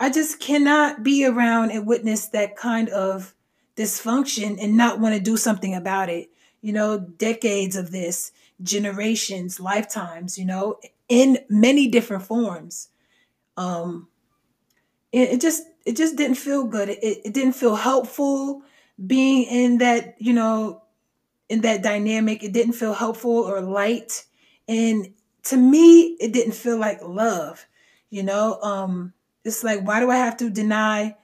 I 0.00 0.10
just 0.10 0.40
cannot 0.40 1.04
be 1.04 1.24
around 1.24 1.70
and 1.70 1.86
witness 1.86 2.26
that 2.30 2.56
kind 2.56 2.88
of 2.88 3.36
dysfunction 3.78 4.58
and 4.60 4.76
not 4.76 5.00
want 5.00 5.14
to 5.14 5.20
do 5.20 5.36
something 5.36 5.74
about 5.74 6.08
it. 6.08 6.30
You 6.60 6.72
know, 6.72 6.98
decades 6.98 7.76
of 7.76 7.92
this, 7.92 8.32
generations, 8.62 9.60
lifetimes. 9.60 10.38
You 10.38 10.44
know, 10.44 10.78
in 11.08 11.38
many 11.48 11.88
different 11.88 12.24
forms. 12.24 12.88
Um, 13.56 14.08
it, 15.12 15.30
it 15.30 15.40
just 15.40 15.64
it 15.86 15.96
just 15.96 16.16
didn't 16.16 16.36
feel 16.36 16.64
good. 16.64 16.88
It, 16.90 16.98
it 17.02 17.34
didn't 17.34 17.54
feel 17.54 17.76
helpful 17.76 18.62
being 19.04 19.44
in 19.44 19.78
that, 19.78 20.16
you 20.18 20.32
know, 20.32 20.82
in 21.48 21.62
that 21.62 21.82
dynamic. 21.82 22.42
It 22.42 22.52
didn't 22.52 22.74
feel 22.74 22.92
helpful 22.92 23.30
or 23.30 23.60
light. 23.60 24.26
And 24.66 25.14
to 25.44 25.56
me, 25.56 26.16
it 26.20 26.32
didn't 26.32 26.52
feel 26.52 26.78
like 26.78 27.00
love. 27.02 27.66
You 28.10 28.22
know, 28.22 28.60
um, 28.60 29.12
it's 29.44 29.64
like, 29.64 29.86
why 29.86 30.00
do 30.00 30.10
I 30.10 30.16
have 30.16 30.36
to 30.38 30.50
deny 30.50 31.16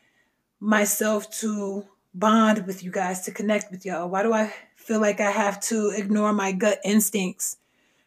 myself 0.60 1.30
to 1.40 1.84
bond 2.14 2.66
with 2.66 2.82
you 2.82 2.90
guys, 2.90 3.22
to 3.22 3.32
connect 3.32 3.70
with 3.70 3.84
y'all? 3.84 4.08
Why 4.08 4.22
do 4.22 4.32
I 4.32 4.52
feel 4.76 5.00
like 5.00 5.20
I 5.20 5.30
have 5.30 5.60
to 5.62 5.90
ignore 5.90 6.32
my 6.32 6.52
gut 6.52 6.78
instincts 6.84 7.56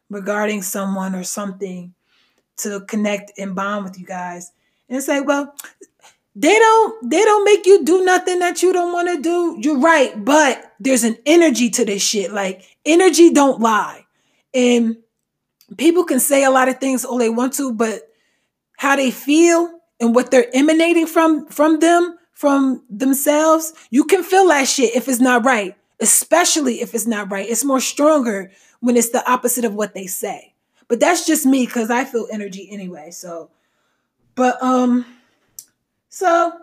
regarding 0.09 0.61
someone 0.61 1.13
or 1.13 1.23
something 1.23 1.93
to 2.57 2.81
connect 2.81 3.37
and 3.37 3.55
bond 3.55 3.83
with 3.83 3.99
you 3.99 4.05
guys? 4.05 4.51
And 4.89 4.97
it's 4.97 5.07
like, 5.07 5.27
well, 5.27 5.53
they 6.37 6.57
don't 6.59 7.09
they 7.09 7.23
don't 7.23 7.43
make 7.43 7.65
you 7.65 7.83
do 7.83 8.05
nothing 8.05 8.39
that 8.39 8.61
you 8.61 8.71
don't 8.71 8.93
want 8.93 9.07
to 9.07 9.19
do 9.19 9.57
you're 9.59 9.79
right 9.79 10.23
but 10.23 10.71
there's 10.79 11.03
an 11.03 11.17
energy 11.25 11.67
to 11.67 11.83
this 11.83 12.01
shit 12.01 12.31
like 12.31 12.61
energy 12.85 13.31
don't 13.31 13.59
lie 13.59 14.05
and 14.53 14.97
people 15.77 16.03
can 16.03 16.19
say 16.19 16.43
a 16.43 16.51
lot 16.51 16.69
of 16.69 16.79
things 16.79 17.03
all 17.03 17.17
they 17.17 17.29
want 17.29 17.53
to 17.53 17.73
but 17.73 18.01
how 18.77 18.95
they 18.95 19.09
feel 19.09 19.79
and 19.99 20.13
what 20.13 20.29
they're 20.29 20.45
emanating 20.53 21.07
from 21.07 21.47
from 21.47 21.79
them 21.79 22.15
from 22.37 22.83
themselves 22.89 23.73
you 23.89 24.03
can 24.03 24.23
feel 24.23 24.47
that 24.47 24.67
shit 24.67 24.95
if 24.95 25.07
it's 25.07 25.19
not 25.19 25.45
right 25.45 25.75
especially 25.99 26.81
if 26.81 26.93
it's 26.93 27.07
not 27.07 27.31
right 27.31 27.49
it's 27.49 27.65
more 27.65 27.81
stronger 27.81 28.51
when 28.79 28.95
it's 28.95 29.09
the 29.09 29.31
opposite 29.31 29.65
of 29.65 29.73
what 29.73 29.93
they 29.93 30.05
say 30.05 30.53
but 30.87 30.99
that's 30.99 31.25
just 31.25 31.45
me 31.45 31.65
because 31.65 31.89
i 31.89 32.03
feel 32.03 32.27
energy 32.31 32.67
anyway 32.71 33.09
so 33.09 33.49
but 34.35 34.61
um 34.61 35.05
so 36.09 36.53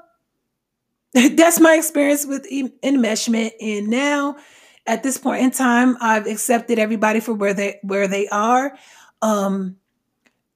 that's 1.34 1.60
my 1.60 1.74
experience 1.74 2.26
with 2.26 2.44
enmeshment. 2.50 3.52
And 3.60 3.88
now, 3.88 4.36
at 4.86 5.02
this 5.02 5.16
point 5.16 5.42
in 5.42 5.50
time, 5.52 5.96
I've 6.00 6.26
accepted 6.26 6.78
everybody 6.78 7.20
for 7.20 7.32
where 7.32 7.54
they 7.54 7.78
where 7.82 8.08
they 8.08 8.28
are. 8.28 8.76
Um, 9.22 9.76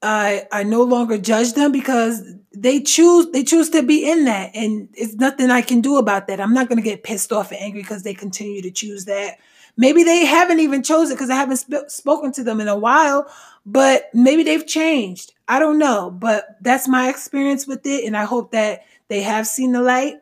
I 0.01 0.47
I 0.51 0.63
no 0.63 0.83
longer 0.83 1.17
judge 1.17 1.53
them 1.53 1.71
because 1.71 2.21
they 2.61 2.81
choose 2.81 3.31
they 3.31 3.43
choose 3.43 3.69
to 3.69 3.83
be 3.83 4.09
in 4.09 4.25
that, 4.25 4.51
and 4.53 4.89
it's 4.93 5.15
nothing 5.15 5.49
I 5.49 5.61
can 5.61 5.81
do 5.81 5.97
about 5.97 6.27
that. 6.27 6.41
I'm 6.41 6.53
not 6.53 6.67
going 6.67 6.77
to 6.77 6.83
get 6.83 7.03
pissed 7.03 7.31
off 7.31 7.51
and 7.51 7.61
angry 7.61 7.81
because 7.81 8.03
they 8.03 8.13
continue 8.13 8.61
to 8.61 8.71
choose 8.71 9.05
that. 9.05 9.37
Maybe 9.77 10.03
they 10.03 10.25
haven't 10.25 10.59
even 10.59 10.83
chosen 10.83 11.15
because 11.15 11.29
I 11.29 11.35
haven't 11.35 11.57
sp- 11.63 11.87
spoken 11.87 12.33
to 12.33 12.43
them 12.43 12.59
in 12.59 12.67
a 12.67 12.77
while, 12.77 13.31
but 13.65 14.09
maybe 14.13 14.43
they've 14.43 14.67
changed. 14.67 15.33
I 15.47 15.59
don't 15.59 15.79
know, 15.79 16.11
but 16.11 16.57
that's 16.61 16.87
my 16.87 17.09
experience 17.09 17.65
with 17.65 17.85
it, 17.85 18.03
and 18.03 18.17
I 18.17 18.25
hope 18.25 18.51
that 18.51 18.81
they 19.07 19.21
have 19.21 19.47
seen 19.47 19.71
the 19.71 19.81
light, 19.81 20.15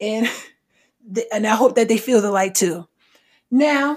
and 0.00 0.28
and 1.32 1.46
I 1.46 1.56
hope 1.56 1.74
that 1.74 1.88
they 1.88 1.98
feel 1.98 2.20
the 2.20 2.30
light 2.30 2.54
too. 2.54 2.86
Now, 3.50 3.96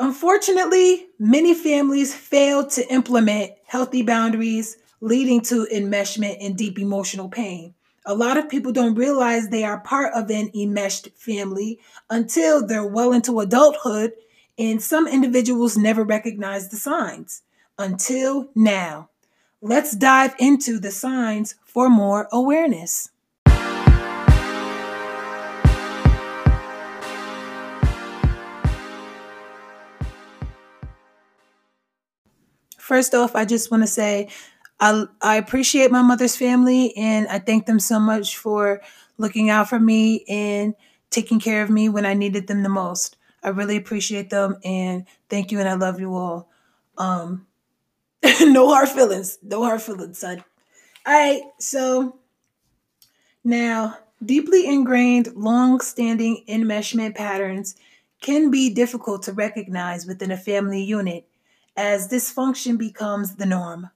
unfortunately, 0.00 1.06
many 1.18 1.54
families 1.54 2.14
fail 2.14 2.66
to 2.66 2.92
implement 2.92 3.52
healthy 3.66 4.02
boundaries, 4.02 4.78
leading 5.00 5.40
to 5.42 5.66
enmeshment 5.72 6.38
and 6.40 6.56
deep 6.56 6.78
emotional 6.78 7.28
pain. 7.28 7.74
A 8.06 8.14
lot 8.14 8.36
of 8.36 8.48
people 8.48 8.72
don't 8.72 8.94
realize 8.94 9.48
they 9.48 9.62
are 9.62 9.80
part 9.80 10.12
of 10.14 10.30
an 10.30 10.50
enmeshed 10.54 11.08
family 11.16 11.78
until 12.08 12.66
they're 12.66 12.86
well 12.86 13.12
into 13.12 13.40
adulthood, 13.40 14.12
and 14.58 14.82
some 14.82 15.06
individuals 15.06 15.76
never 15.76 16.02
recognize 16.02 16.68
the 16.68 16.76
signs 16.76 17.42
until 17.78 18.48
now. 18.54 19.10
Let's 19.62 19.94
dive 19.94 20.34
into 20.38 20.78
the 20.78 20.90
signs 20.90 21.54
for 21.64 21.90
more 21.90 22.28
awareness. 22.32 23.10
First 32.90 33.14
off, 33.14 33.36
I 33.36 33.44
just 33.44 33.70
want 33.70 33.84
to 33.84 33.86
say 33.86 34.30
I, 34.80 35.04
I 35.22 35.36
appreciate 35.36 35.92
my 35.92 36.02
mother's 36.02 36.34
family 36.34 36.92
and 36.96 37.28
I 37.28 37.38
thank 37.38 37.66
them 37.66 37.78
so 37.78 38.00
much 38.00 38.36
for 38.36 38.82
looking 39.16 39.48
out 39.48 39.68
for 39.68 39.78
me 39.78 40.24
and 40.28 40.74
taking 41.08 41.38
care 41.38 41.62
of 41.62 41.70
me 41.70 41.88
when 41.88 42.04
I 42.04 42.14
needed 42.14 42.48
them 42.48 42.64
the 42.64 42.68
most. 42.68 43.16
I 43.44 43.50
really 43.50 43.76
appreciate 43.76 44.30
them 44.30 44.58
and 44.64 45.06
thank 45.28 45.52
you 45.52 45.60
and 45.60 45.68
I 45.68 45.74
love 45.74 46.00
you 46.00 46.16
all. 46.16 46.48
Um, 46.98 47.46
no 48.40 48.68
hard 48.70 48.88
feelings. 48.88 49.38
No 49.40 49.62
hard 49.62 49.80
feelings, 49.82 50.18
son. 50.18 50.42
All 51.06 51.14
right, 51.14 51.42
so 51.60 52.18
now 53.44 53.98
deeply 54.24 54.66
ingrained, 54.66 55.36
long 55.36 55.78
standing 55.78 56.42
enmeshment 56.48 57.14
patterns 57.14 57.76
can 58.20 58.50
be 58.50 58.68
difficult 58.74 59.22
to 59.22 59.32
recognize 59.32 60.06
within 60.06 60.32
a 60.32 60.36
family 60.36 60.82
unit 60.82 61.29
as 61.80 62.08
dysfunction 62.08 62.76
becomes 62.76 63.36
the 63.36 63.46
norm. 63.46 63.88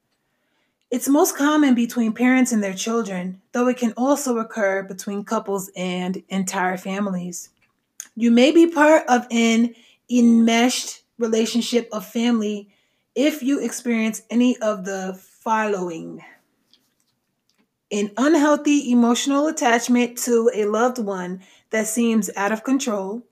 It's 0.90 1.06
most 1.06 1.36
common 1.36 1.74
between 1.74 2.14
parents 2.14 2.50
and 2.50 2.64
their 2.64 2.72
children, 2.72 3.42
though 3.52 3.68
it 3.68 3.76
can 3.76 3.92
also 3.94 4.38
occur 4.38 4.82
between 4.82 5.22
couples 5.22 5.70
and 5.76 6.22
entire 6.30 6.78
families. 6.78 7.50
You 8.16 8.30
may 8.30 8.52
be 8.52 8.68
part 8.68 9.04
of 9.06 9.26
an 9.30 9.74
enmeshed 10.10 11.02
relationship 11.18 11.90
of 11.92 12.06
family 12.06 12.70
if 13.14 13.42
you 13.42 13.62
experience 13.62 14.22
any 14.30 14.56
of 14.58 14.86
the 14.86 15.20
following 15.20 16.22
an 17.92 18.10
unhealthy 18.16 18.90
emotional 18.90 19.46
attachment 19.46 20.16
to 20.18 20.50
a 20.54 20.64
loved 20.64 20.98
one 20.98 21.40
that 21.70 21.86
seems 21.86 22.30
out 22.34 22.50
of 22.50 22.64
control, 22.64 23.22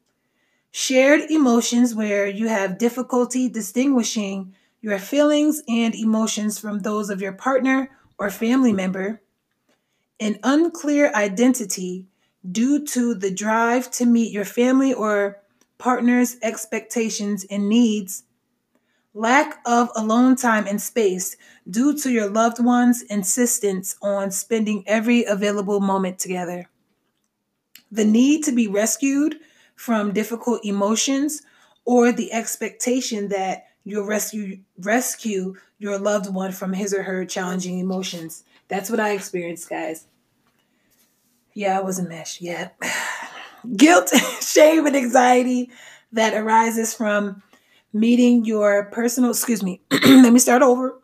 shared 0.73 1.31
emotions 1.31 1.95
where 1.95 2.27
you 2.27 2.49
have 2.49 2.79
difficulty 2.79 3.49
distinguishing 3.49 4.55
your 4.81 4.99
feelings 4.99 5.63
and 5.69 5.95
emotions 5.95 6.59
from 6.59 6.81
those 6.81 7.11
of 7.11 7.21
your 7.21 7.33
partner 7.33 7.91
or 8.19 8.31
family 8.31 8.73
member, 8.73 9.21
an 10.19 10.39
unclear 10.43 11.13
identity 11.15 12.07
due 12.51 12.85
to 12.85 13.15
the 13.15 13.31
drive 13.31 13.91
to 13.91 14.07
meet 14.07 14.33
your 14.33 14.45
family 14.45 14.93
or 14.93 15.39
partner's 15.79 16.37
expectations 16.43 17.45
and 17.51 17.69
needs. 17.69 18.25
Lack 19.15 19.61
of 19.67 19.91
alone 19.95 20.37
time 20.37 20.67
and 20.67 20.81
space 20.81 21.37
due 21.69 21.97
to 21.99 22.11
your 22.11 22.31
loved 22.31 22.65
one's 22.65 23.03
insistence 23.03 23.95
on 24.01 24.31
spending 24.31 24.83
every 24.87 25.25
available 25.25 25.81
moment 25.81 26.19
together, 26.19 26.67
the 27.91 28.07
need 28.07 28.43
to 28.45 28.53
be 28.53 28.67
rescued 28.67 29.37
from 29.77 30.13
difficult 30.13 30.65
emotions, 30.65 31.43
or 31.85 32.13
the 32.13 32.33
expectation 32.33 33.29
that 33.29 33.67
you'll 33.85 34.07
rescue 34.07 34.61
rescue 34.79 35.55
your 35.79 35.99
loved 35.99 36.33
one 36.33 36.53
from 36.53 36.73
his 36.73 36.95
or 36.95 37.03
her 37.03 37.25
challenging 37.25 37.79
emotions. 37.79 38.45
That's 38.69 38.91
what 38.91 39.01
I 39.01 39.11
experienced, 39.11 39.69
guys. 39.69 40.07
Yeah, 41.55 41.79
I 41.79 41.83
was 41.83 41.99
a 41.99 42.09
meshed 42.09 42.41
yet. 42.41 42.77
Guilt, 43.77 44.11
shame, 44.41 44.87
and 44.87 44.97
anxiety 44.97 45.71
that 46.13 46.35
arises 46.35 46.95
from 46.95 47.43
meeting 47.93 48.45
your 48.45 48.87
personal, 48.87 49.31
excuse 49.31 49.63
me, 49.63 49.81
let 49.91 50.33
me 50.33 50.39
start 50.39 50.63
over. 50.63 50.99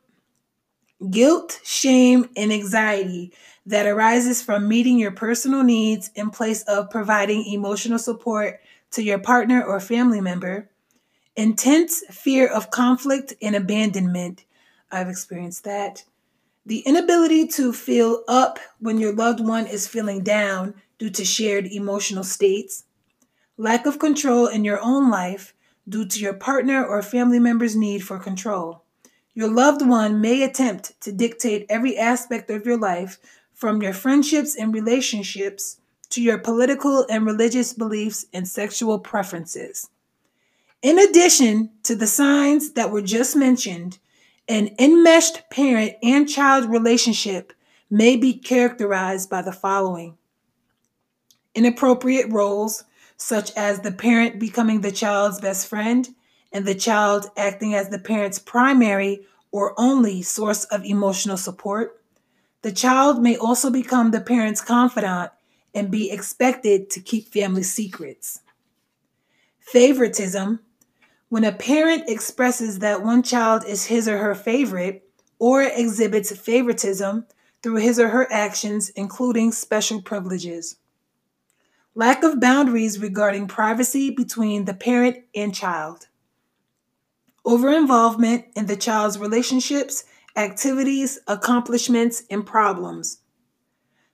Guilt, 1.11 1.61
shame, 1.65 2.29
and 2.37 2.53
anxiety 2.53 3.33
that 3.69 3.87
arises 3.87 4.43
from 4.43 4.67
meeting 4.67 4.99
your 4.99 5.11
personal 5.11 5.63
needs 5.63 6.11
in 6.15 6.31
place 6.31 6.63
of 6.63 6.89
providing 6.89 7.45
emotional 7.45 7.99
support 7.99 8.61
to 8.93 9.03
your 9.03 9.19
partner 9.19 9.63
or 9.63 9.79
family 9.79 10.23
member. 10.23 10.71
intense 11.37 12.03
fear 12.11 12.49
of 12.49 12.71
conflict 12.71 13.33
and 13.41 13.55
abandonment. 13.55 14.45
I've 14.91 15.09
experienced 15.09 15.65
that. 15.65 16.05
The 16.67 16.81
inability 16.81 17.47
to 17.49 17.73
feel 17.73 18.25
up 18.27 18.59
when 18.81 18.99
your 18.99 19.15
loved 19.15 19.41
one 19.41 19.67
is 19.67 19.87
feeling 19.87 20.25
down 20.25 20.75
due 20.99 21.11
to 21.11 21.25
shared 21.25 21.67
emotional 21.67 22.25
states. 22.25 22.85
Lack 23.57 23.87
of 23.87 24.01
control 24.01 24.49
in 24.49 24.65
your 24.65 24.81
own 24.83 25.11
life 25.11 25.55
due 25.89 26.07
to 26.07 26.21
your 26.21 26.35
partner 26.35 26.85
or 26.85 27.03
family 27.03 27.39
member's 27.39 27.77
need 27.77 28.01
for 28.01 28.19
control. 28.19 28.83
Your 29.35 29.49
loved 29.49 29.87
one 29.87 30.21
may 30.21 30.43
attempt 30.43 31.01
to 31.03 31.13
dictate 31.13 31.67
every 31.69 31.97
aspect 31.97 32.51
of 32.51 32.67
your 32.67 32.77
life, 32.77 33.19
from 33.59 33.83
your 33.83 33.93
friendships 33.93 34.55
and 34.55 34.73
relationships 34.73 35.81
to 36.11 36.23
your 36.23 36.39
political 36.39 37.05
and 37.11 37.27
religious 37.27 37.73
beliefs 37.73 38.25
and 38.33 38.47
sexual 38.47 39.01
preferences. 39.01 39.91
In 40.81 40.97
addition 40.97 41.71
to 41.83 41.97
the 41.97 42.07
signs 42.07 42.75
that 42.75 42.93
were 42.93 43.03
just 43.03 43.35
mentioned, 43.35 43.99
an 44.47 44.71
enmeshed 44.79 45.51
parent 45.51 45.95
and 46.05 46.29
child 46.29 46.71
relationship 46.71 47.53
may 47.91 48.15
be 48.15 48.33
characterized 48.33 49.29
by 49.29 49.43
the 49.43 49.53
following 49.53 50.17
inappropriate 51.53 52.31
roles, 52.31 52.85
such 53.17 53.51
as 53.57 53.81
the 53.81 53.91
parent 53.91 54.39
becoming 54.39 54.83
the 54.83 54.93
child's 54.93 55.41
best 55.41 55.67
friend 55.67 56.11
and 56.53 56.65
the 56.65 56.77
child 56.77 57.29
acting 57.37 57.75
as 57.75 57.89
the 57.89 57.99
parent's 57.99 58.39
primary 58.39 59.27
or 59.51 59.75
only 59.77 60.23
source 60.23 60.63
of 60.67 60.85
emotional 60.85 61.37
support. 61.37 61.98
The 62.63 62.73
child 62.73 63.23
may 63.23 63.37
also 63.37 63.71
become 63.71 64.11
the 64.11 64.21
parent's 64.21 64.61
confidant 64.61 65.31
and 65.75 65.91
be 65.91 66.11
expected 66.11 66.91
to 66.91 67.01
keep 67.01 67.29
family 67.29 67.63
secrets. 67.63 68.41
Favoritism, 69.61 70.61
when 71.29 71.45
a 71.45 71.53
parent 71.53 72.09
expresses 72.09 72.79
that 72.79 73.03
one 73.03 73.23
child 73.23 73.65
is 73.67 73.87
his 73.87 74.09
or 74.09 74.19
her 74.19 74.35
favorite 74.35 75.09
or 75.39 75.63
exhibits 75.63 76.35
favoritism 76.37 77.27
through 77.63 77.77
his 77.77 77.99
or 77.99 78.09
her 78.09 78.33
actions, 78.33 78.89
including 78.91 79.53
special 79.53 80.01
privileges. 80.01 80.77
Lack 81.95 82.23
of 82.23 82.41
boundaries 82.41 82.99
regarding 82.99 83.49
privacy 83.49 84.11
between 84.11 84.65
the 84.65 84.75
parent 84.75 85.19
and 85.35 85.55
child. 85.55 86.07
Over 87.45 87.73
involvement 87.73 88.47
in 88.55 88.67
the 88.67 88.77
child's 88.77 89.19
relationships, 89.19 90.05
activities, 90.39 91.19
accomplishments, 91.27 92.23
and 92.31 92.47
problems. 92.47 93.19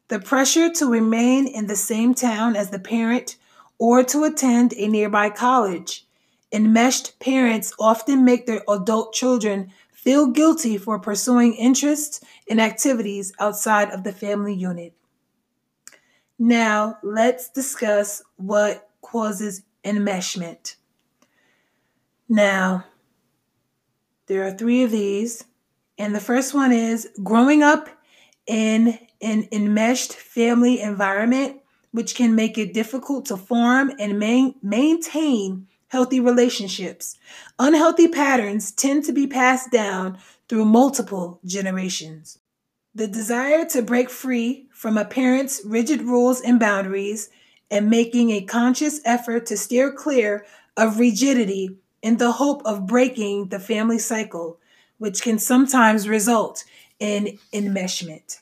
The 0.09 0.19
pressure 0.19 0.71
to 0.71 0.91
remain 0.91 1.47
in 1.47 1.67
the 1.67 1.77
same 1.77 2.15
town 2.15 2.57
as 2.57 2.71
the 2.71 2.79
parent 2.79 3.37
or 3.79 4.03
to 4.05 4.25
attend 4.25 4.73
a 4.75 4.89
nearby 4.89 5.31
college. 5.31 6.07
Enmeshed 6.51 7.19
parents 7.21 7.73
often 7.79 8.25
make 8.25 8.47
their 8.47 8.63
adult 8.69 9.13
children 9.13 9.71
feel 9.93 10.27
guilty 10.27 10.79
for 10.79 10.99
pursuing 10.99 11.55
interests 11.55 12.21
and 12.49 12.61
activities 12.61 13.33
outside 13.39 13.91
of 13.91 14.05
the 14.05 14.13
family 14.13 14.55
unit. 14.55 14.95
Now, 16.39 16.99
let's 17.03 17.49
discuss 17.49 18.23
what 18.37 18.89
causes 19.03 19.63
enmeshment. 19.85 20.77
Now, 22.29 22.85
there 24.27 24.47
are 24.47 24.53
three 24.53 24.83
of 24.83 24.91
these, 24.91 25.45
and 25.99 26.15
the 26.15 26.21
first 26.21 26.55
one 26.55 26.73
is 26.73 27.09
growing 27.23 27.63
up 27.63 27.89
in 28.47 28.99
an 29.21 29.49
enmeshed 29.53 30.13
family 30.13 30.81
environment, 30.81 31.61
which 31.93 32.15
can 32.15 32.35
make 32.35 32.59
it 32.59 32.75
difficult 32.75 33.27
to 33.27 33.37
form 33.37 33.93
and 33.99 34.19
main, 34.19 34.55
maintain 34.63 35.67
healthy 35.89 36.21
relationships. 36.21 37.17
Unhealthy 37.59 38.09
patterns 38.09 38.73
tend 38.73 39.05
to 39.05 39.13
be 39.13 39.27
passed 39.27 39.71
down 39.71 40.19
through 40.49 40.65
multiple 40.65 41.41
generations. 41.45 42.39
The 42.95 43.07
desire 43.07 43.65
to 43.67 43.83
break 43.83 44.11
free 44.11 44.69
from 44.73 44.99
a 44.99 45.05
parent's 45.05 45.63
rigid 45.65 46.03
rules 46.03 46.41
and 46.41 46.61
boundaries 46.61 47.31
and 47.71 47.89
making 47.89 48.31
a 48.31 48.43
conscious 48.43 49.01
effort 49.05 49.47
to 49.47 49.57
steer 49.57 49.93
clear 49.93 50.45
of 50.77 50.99
rigidity 50.99 51.77
in 52.03 52.19
the 52.19 52.33
hope 52.33 52.63
of 52.65 52.87
breaking 52.87 53.49
the 53.49 53.59
family 53.59 53.99
cycle, 53.99 54.59
which 54.99 55.23
can 55.23 55.39
sometimes 55.39 56.09
result 56.09 56.65
in 56.99 57.39
enmeshment. 57.53 58.41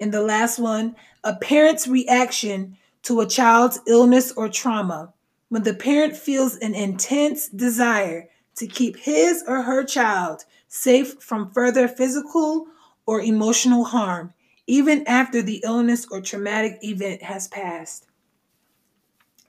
And 0.00 0.12
the 0.12 0.22
last 0.22 0.58
one, 0.58 0.96
a 1.22 1.36
parent's 1.36 1.86
reaction 1.86 2.76
to 3.02 3.20
a 3.20 3.26
child's 3.26 3.80
illness 3.86 4.32
or 4.32 4.48
trauma. 4.48 5.12
When 5.48 5.62
the 5.62 5.74
parent 5.74 6.16
feels 6.16 6.56
an 6.56 6.74
intense 6.74 7.48
desire 7.48 8.28
to 8.56 8.66
keep 8.66 8.96
his 8.96 9.44
or 9.46 9.62
her 9.62 9.84
child 9.84 10.44
safe 10.68 11.14
from 11.20 11.50
further 11.50 11.88
physical 11.88 12.66
or 13.06 13.20
emotional 13.20 13.84
harm, 13.84 14.32
even 14.66 15.06
after 15.06 15.42
the 15.42 15.60
illness 15.64 16.06
or 16.10 16.20
traumatic 16.20 16.78
event 16.82 17.22
has 17.22 17.48
passed. 17.48 18.06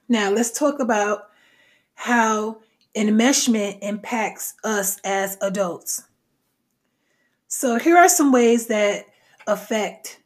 Now, 0.08 0.30
let's 0.30 0.50
talk 0.50 0.80
about 0.80 1.28
how 1.94 2.58
enmeshment 2.96 3.78
impacts 3.82 4.54
us 4.64 4.98
as 5.04 5.38
adults. 5.40 6.02
So, 7.54 7.78
here 7.78 7.98
are 7.98 8.08
some 8.08 8.32
ways 8.32 8.68
that 8.68 9.04
affect, 9.46 10.20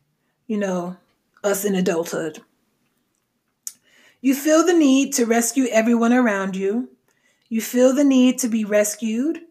you 0.46 0.56
know, 0.56 0.96
us 1.42 1.64
in 1.64 1.74
adulthood. 1.74 2.40
You 4.20 4.32
feel 4.32 4.64
the 4.64 4.72
need 4.72 5.12
to 5.14 5.26
rescue 5.26 5.66
everyone 5.72 6.12
around 6.12 6.54
you. 6.54 6.88
You 7.48 7.60
feel 7.62 7.94
the 7.94 8.04
need 8.04 8.38
to 8.40 8.48
be 8.48 8.64
rescued. 8.64 9.42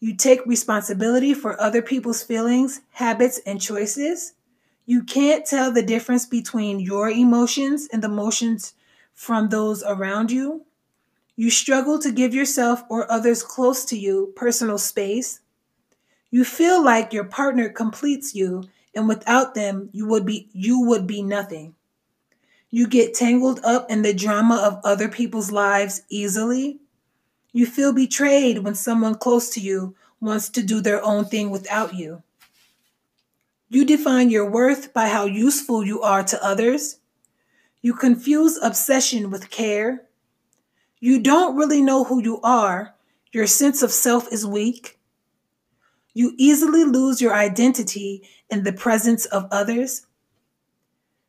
You 0.00 0.16
take 0.16 0.46
responsibility 0.46 1.34
for 1.34 1.60
other 1.60 1.82
people's 1.82 2.22
feelings, 2.24 2.80
habits, 2.92 3.40
and 3.46 3.60
choices. 3.60 4.34
You 4.86 5.04
can't 5.04 5.46
tell 5.46 5.72
the 5.72 5.82
difference 5.82 6.26
between 6.26 6.80
your 6.80 7.10
emotions 7.10 7.88
and 7.92 8.02
the 8.02 8.08
emotions 8.08 8.74
from 9.14 9.50
those 9.50 9.84
around 9.84 10.32
you. 10.32 10.66
You 11.36 11.50
struggle 11.50 12.00
to 12.00 12.12
give 12.12 12.34
yourself 12.34 12.84
or 12.90 13.10
others 13.12 13.44
close 13.44 13.84
to 13.86 13.98
you 13.98 14.32
personal 14.36 14.78
space. 14.78 15.41
You 16.32 16.46
feel 16.46 16.82
like 16.82 17.12
your 17.12 17.24
partner 17.24 17.68
completes 17.68 18.34
you 18.34 18.64
and 18.94 19.06
without 19.06 19.54
them 19.54 19.90
you 19.92 20.06
would 20.08 20.24
be 20.24 20.48
you 20.54 20.80
would 20.86 21.06
be 21.06 21.22
nothing. 21.22 21.74
You 22.70 22.88
get 22.88 23.12
tangled 23.12 23.60
up 23.62 23.90
in 23.90 24.00
the 24.00 24.14
drama 24.14 24.56
of 24.56 24.80
other 24.82 25.10
people's 25.10 25.52
lives 25.52 26.00
easily. 26.08 26.80
You 27.52 27.66
feel 27.66 27.92
betrayed 27.92 28.60
when 28.60 28.74
someone 28.74 29.16
close 29.16 29.50
to 29.50 29.60
you 29.60 29.94
wants 30.20 30.48
to 30.48 30.62
do 30.62 30.80
their 30.80 31.04
own 31.04 31.26
thing 31.26 31.50
without 31.50 31.94
you. 31.94 32.22
You 33.68 33.84
define 33.84 34.30
your 34.30 34.48
worth 34.48 34.94
by 34.94 35.08
how 35.08 35.26
useful 35.26 35.84
you 35.84 36.00
are 36.00 36.22
to 36.22 36.42
others. 36.42 36.98
You 37.82 37.92
confuse 37.92 38.56
obsession 38.62 39.30
with 39.30 39.50
care. 39.50 40.06
You 40.98 41.20
don't 41.20 41.56
really 41.56 41.82
know 41.82 42.04
who 42.04 42.22
you 42.22 42.40
are. 42.40 42.94
Your 43.32 43.46
sense 43.46 43.82
of 43.82 43.92
self 43.92 44.32
is 44.32 44.46
weak. 44.46 44.98
You 46.14 46.34
easily 46.36 46.84
lose 46.84 47.20
your 47.20 47.34
identity 47.34 48.22
in 48.50 48.64
the 48.64 48.72
presence 48.72 49.24
of 49.26 49.48
others. 49.50 50.06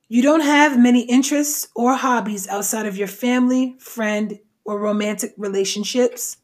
You 0.08 0.22
don't 0.22 0.42
have 0.42 0.78
many 0.80 1.02
interests 1.02 1.68
or 1.76 1.96
hobbies 1.96 2.48
outside 2.48 2.86
of 2.86 2.98
your 2.98 3.08
family, 3.08 3.76
friend, 3.80 4.40
or 4.66 4.80
romantic 4.80 5.34
relationships. 5.38 6.38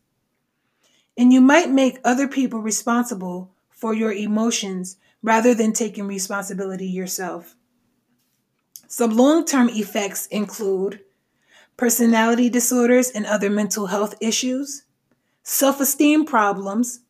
And 1.17 1.33
you 1.33 1.41
might 1.41 1.69
make 1.69 1.99
other 2.03 2.27
people 2.27 2.61
responsible 2.61 3.51
for 3.69 3.93
your 3.93 4.11
emotions 4.11 4.97
rather 5.21 5.53
than 5.53 5.73
taking 5.73 6.07
responsibility 6.07 6.87
yourself. 6.87 7.55
Some 8.87 9.15
long 9.15 9.45
term 9.45 9.69
effects 9.69 10.25
include 10.27 11.01
personality 11.77 12.49
disorders 12.49 13.09
and 13.09 13.25
other 13.25 13.49
mental 13.49 13.87
health 13.87 14.15
issues, 14.19 14.83
self 15.43 15.79
esteem 15.79 16.25
problems, 16.25 17.01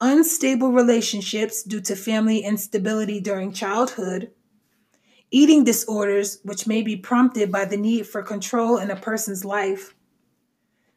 unstable 0.00 0.72
relationships 0.72 1.62
due 1.62 1.80
to 1.80 1.96
family 1.96 2.38
instability 2.40 3.20
during 3.20 3.52
childhood, 3.52 4.30
eating 5.30 5.64
disorders, 5.64 6.40
which 6.42 6.66
may 6.66 6.82
be 6.82 6.96
prompted 6.96 7.50
by 7.50 7.64
the 7.64 7.76
need 7.76 8.06
for 8.06 8.22
control 8.22 8.78
in 8.78 8.90
a 8.90 8.96
person's 8.96 9.44
life, 9.44 9.94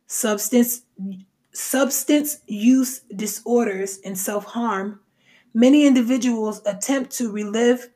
substance 0.07 0.81
substance 1.53 2.39
use 2.45 2.99
disorders 3.15 3.99
and 4.05 4.15
self-harm, 4.15 4.99
many 5.55 5.87
individuals 5.87 6.61
attempt 6.67 7.11
to 7.11 7.31
relive, 7.31 7.89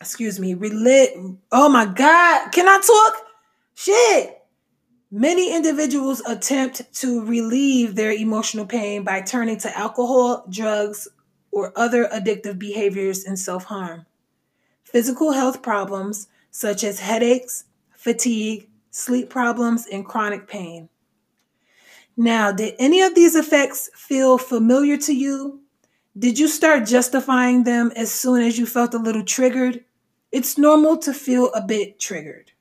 excuse 0.00 0.40
me, 0.40 0.54
relive, 0.54 1.36
oh 1.52 1.68
my 1.68 1.84
God, 1.84 2.50
can 2.50 2.66
I 2.66 2.80
talk? 2.80 3.26
Shit. 3.76 4.39
Many 5.12 5.52
individuals 5.52 6.20
attempt 6.20 6.82
to 7.00 7.24
relieve 7.24 7.96
their 7.96 8.12
emotional 8.12 8.64
pain 8.64 9.02
by 9.02 9.20
turning 9.20 9.58
to 9.58 9.76
alcohol, 9.76 10.44
drugs, 10.48 11.08
or 11.50 11.72
other 11.74 12.06
addictive 12.06 12.60
behaviors 12.60 13.24
and 13.24 13.36
self 13.36 13.64
harm. 13.64 14.06
Physical 14.84 15.32
health 15.32 15.62
problems 15.62 16.28
such 16.52 16.84
as 16.84 17.00
headaches, 17.00 17.64
fatigue, 17.90 18.68
sleep 18.92 19.28
problems, 19.28 19.84
and 19.90 20.06
chronic 20.06 20.46
pain. 20.46 20.88
Now, 22.16 22.52
did 22.52 22.76
any 22.78 23.00
of 23.00 23.16
these 23.16 23.34
effects 23.34 23.90
feel 23.94 24.38
familiar 24.38 24.96
to 24.98 25.12
you? 25.12 25.60
Did 26.16 26.38
you 26.38 26.46
start 26.46 26.86
justifying 26.86 27.64
them 27.64 27.90
as 27.96 28.12
soon 28.12 28.42
as 28.42 28.58
you 28.58 28.66
felt 28.66 28.94
a 28.94 28.98
little 28.98 29.24
triggered? 29.24 29.84
It's 30.30 30.56
normal 30.56 30.98
to 30.98 31.12
feel 31.12 31.52
a 31.52 31.62
bit 31.62 31.98
triggered 31.98 32.52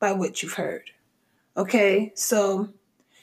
by 0.00 0.10
what 0.12 0.42
you've 0.42 0.54
heard. 0.54 0.90
Okay, 1.56 2.10
so 2.16 2.68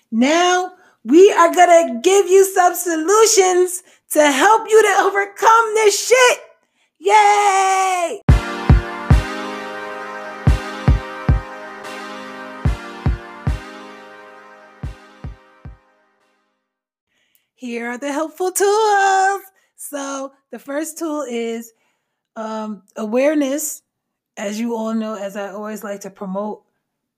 now 0.09 0.71
we 1.03 1.33
are 1.33 1.53
gonna 1.53 1.99
give 1.99 2.27
you 2.27 2.45
some 2.45 2.73
solutions 2.75 3.83
to 4.11 4.31
help 4.31 4.69
you 4.69 4.81
to 4.81 5.01
overcome 5.01 5.73
this 5.73 6.07
shit. 6.07 6.39
Yay! 6.97 8.21
Here 17.55 17.91
are 17.91 17.97
the 17.97 18.13
helpful 18.13 18.51
tools. 18.53 19.41
So, 19.75 20.31
the 20.51 20.59
first 20.59 20.97
tool 20.97 21.25
is 21.29 21.73
um, 22.37 22.83
awareness. 22.95 23.81
As 24.37 24.57
you 24.57 24.73
all 24.73 24.93
know, 24.93 25.15
as 25.15 25.35
I 25.35 25.49
always 25.49 25.83
like 25.83 25.99
to 26.01 26.09
promote, 26.09 26.63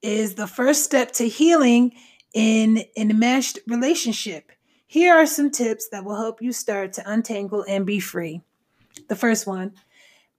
is 0.03 0.35
the 0.35 0.45
first 0.45 0.83
step 0.83 1.11
to 1.13 1.27
healing 1.27 1.93
in 2.33 2.79
an 2.97 3.09
enmeshed 3.09 3.57
relationship. 3.67 4.51
Here 4.85 5.15
are 5.15 5.25
some 5.25 5.49
tips 5.49 5.87
that 5.89 6.05
will 6.05 6.17
help 6.17 6.41
you 6.41 6.51
start 6.51 6.93
to 6.93 7.11
untangle 7.11 7.65
and 7.67 7.85
be 7.85 7.99
free. 7.99 8.41
The 9.07 9.15
first 9.15 9.47
one 9.47 9.73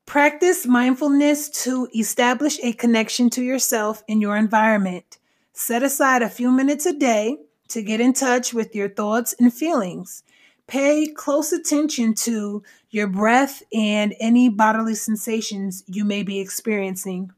practice 0.07 0.67
mindfulness 0.67 1.49
to 1.65 1.89
establish 1.97 2.61
a 2.63 2.75
connection 2.75 3.31
to 3.31 3.43
yourself 3.43 4.03
and 4.09 4.21
your 4.21 4.37
environment. 4.37 5.19
Set 5.55 5.83
aside 5.83 6.21
a 6.21 6.29
few 6.29 6.51
minutes 6.51 6.85
a 6.85 6.93
day 6.93 7.39
to 7.69 7.83
get 7.83 8.01
in 8.01 8.13
touch 8.13 8.53
with 8.53 8.75
your 8.75 8.89
thoughts 8.89 9.35
and 9.41 9.53
feelings. 9.53 10.23
Pay 10.67 11.07
close 11.07 11.53
attention 11.53 12.15
to 12.15 12.63
your 12.91 13.07
breath 13.07 13.63
and 13.73 14.15
any 14.21 14.49
bodily 14.49 14.95
sensations 14.95 15.85
you 15.87 16.05
may 16.05 16.23
be 16.23 16.39
experiencing. 16.39 17.33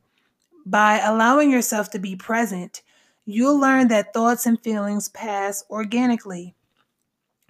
By 0.68 0.98
allowing 0.98 1.52
yourself 1.52 1.90
to 1.90 2.00
be 2.00 2.16
present, 2.16 2.82
you'll 3.24 3.58
learn 3.58 3.86
that 3.88 4.12
thoughts 4.12 4.46
and 4.46 4.60
feelings 4.60 5.08
pass 5.08 5.64
organically. 5.70 6.56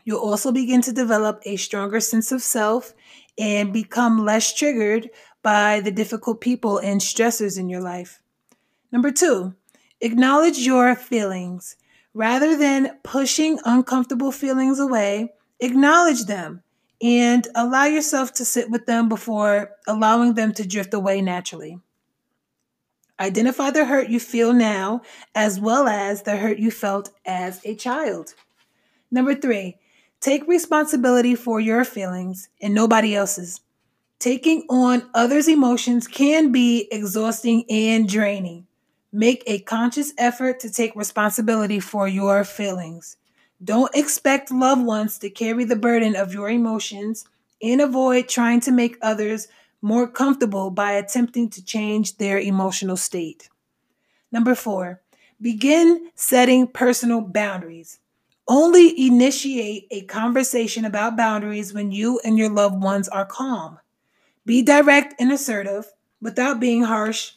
You'll 0.05 0.21
also 0.21 0.53
begin 0.53 0.83
to 0.83 0.93
develop 0.93 1.41
a 1.47 1.57
stronger 1.57 1.99
sense 2.01 2.31
of 2.31 2.43
self 2.43 2.93
and 3.39 3.73
become 3.73 4.23
less 4.23 4.55
triggered 4.55 5.09
by 5.43 5.81
the 5.81 5.91
difficult 5.91 6.43
people 6.43 6.77
and 6.77 7.01
stressors 7.01 7.59
in 7.59 7.71
your 7.71 7.81
life. 7.81 8.21
Number 8.93 9.11
two, 9.11 9.55
acknowledge 10.03 10.59
your 10.59 10.95
feelings. 10.95 11.77
Rather 12.13 12.55
than 12.55 12.99
pushing 13.03 13.59
uncomfortable 13.65 14.31
feelings 14.31 14.79
away, 14.79 15.33
acknowledge 15.61 16.27
them 16.27 16.63
and 17.01 17.49
allow 17.55 17.85
yourself 17.85 18.35
to 18.35 18.45
sit 18.45 18.71
with 18.71 18.85
them 18.85 19.09
before 19.09 19.71
allowing 19.87 20.35
them 20.35 20.53
to 20.53 20.67
drift 20.67 20.93
away 20.93 21.23
naturally. 21.23 21.79
Identify 23.19 23.71
the 23.71 23.87
hurt 23.87 24.09
you 24.09 24.21
feel 24.21 24.53
now 24.53 25.03
as 25.35 25.59
well 25.59 25.89
as 25.89 26.23
the 26.23 26.37
hurt 26.37 26.59
you 26.59 26.71
felt 26.71 27.11
as 27.25 27.61
a 27.65 27.75
child. 27.75 28.35
Number 29.11 29.35
three, 29.35 29.79
take 30.21 30.47
responsibility 30.47 31.35
for 31.35 31.59
your 31.59 31.85
feelings 31.85 32.49
and 32.61 32.75
nobody 32.75 33.15
else's. 33.15 33.61
Taking 34.19 34.67
on 34.69 35.09
others' 35.15 35.49
emotions 35.49 36.07
can 36.07 36.53
be 36.53 36.89
exhausting 36.91 37.65
and 37.71 38.09
draining. 38.09 38.67
Make 39.13 39.43
a 39.47 39.61
conscious 39.61 40.13
effort 40.19 40.61
to 40.61 40.71
take 40.71 40.95
responsibility 40.97 41.81
for 41.81 42.09
your 42.09 42.45
feelings. 42.45 43.17
Don't 43.63 43.95
expect 43.95 44.51
loved 44.51 44.85
ones 44.85 45.19
to 45.19 45.31
carry 45.31 45.65
the 45.65 45.77
burden 45.77 46.17
of 46.17 46.35
your 46.35 46.51
emotions 46.51 47.25
and 47.63 47.81
avoid 47.81 48.29
trying 48.29 48.61
to 48.61 48.73
make 48.73 48.99
others 49.01 49.49
more 49.87 50.09
comfortable 50.09 50.69
by 50.69 50.91
attempting 50.95 51.49
to 51.49 51.65
change 51.65 52.17
their 52.17 52.41
emotional 52.41 52.97
state. 52.97 53.49
Number 54.33 54.57
four, 54.57 55.01
begin 55.41 56.11
setting 56.17 56.67
personal 56.67 57.21
boundaries. 57.21 58.01
Only 58.49 59.07
initiate 59.07 59.87
a 59.93 60.03
conversation 60.03 60.85
about 60.85 61.17
boundaries 61.17 61.73
when 61.73 61.93
you 61.93 62.21
and 62.25 62.37
your 62.37 62.51
loved 62.51 62.83
ones 62.83 63.09
are 63.09 63.25
calm. 63.25 63.79
Be 64.45 64.61
direct 64.61 65.15
and 65.21 65.31
assertive 65.31 65.93
without 66.21 66.59
being 66.59 66.83
harsh 66.83 67.35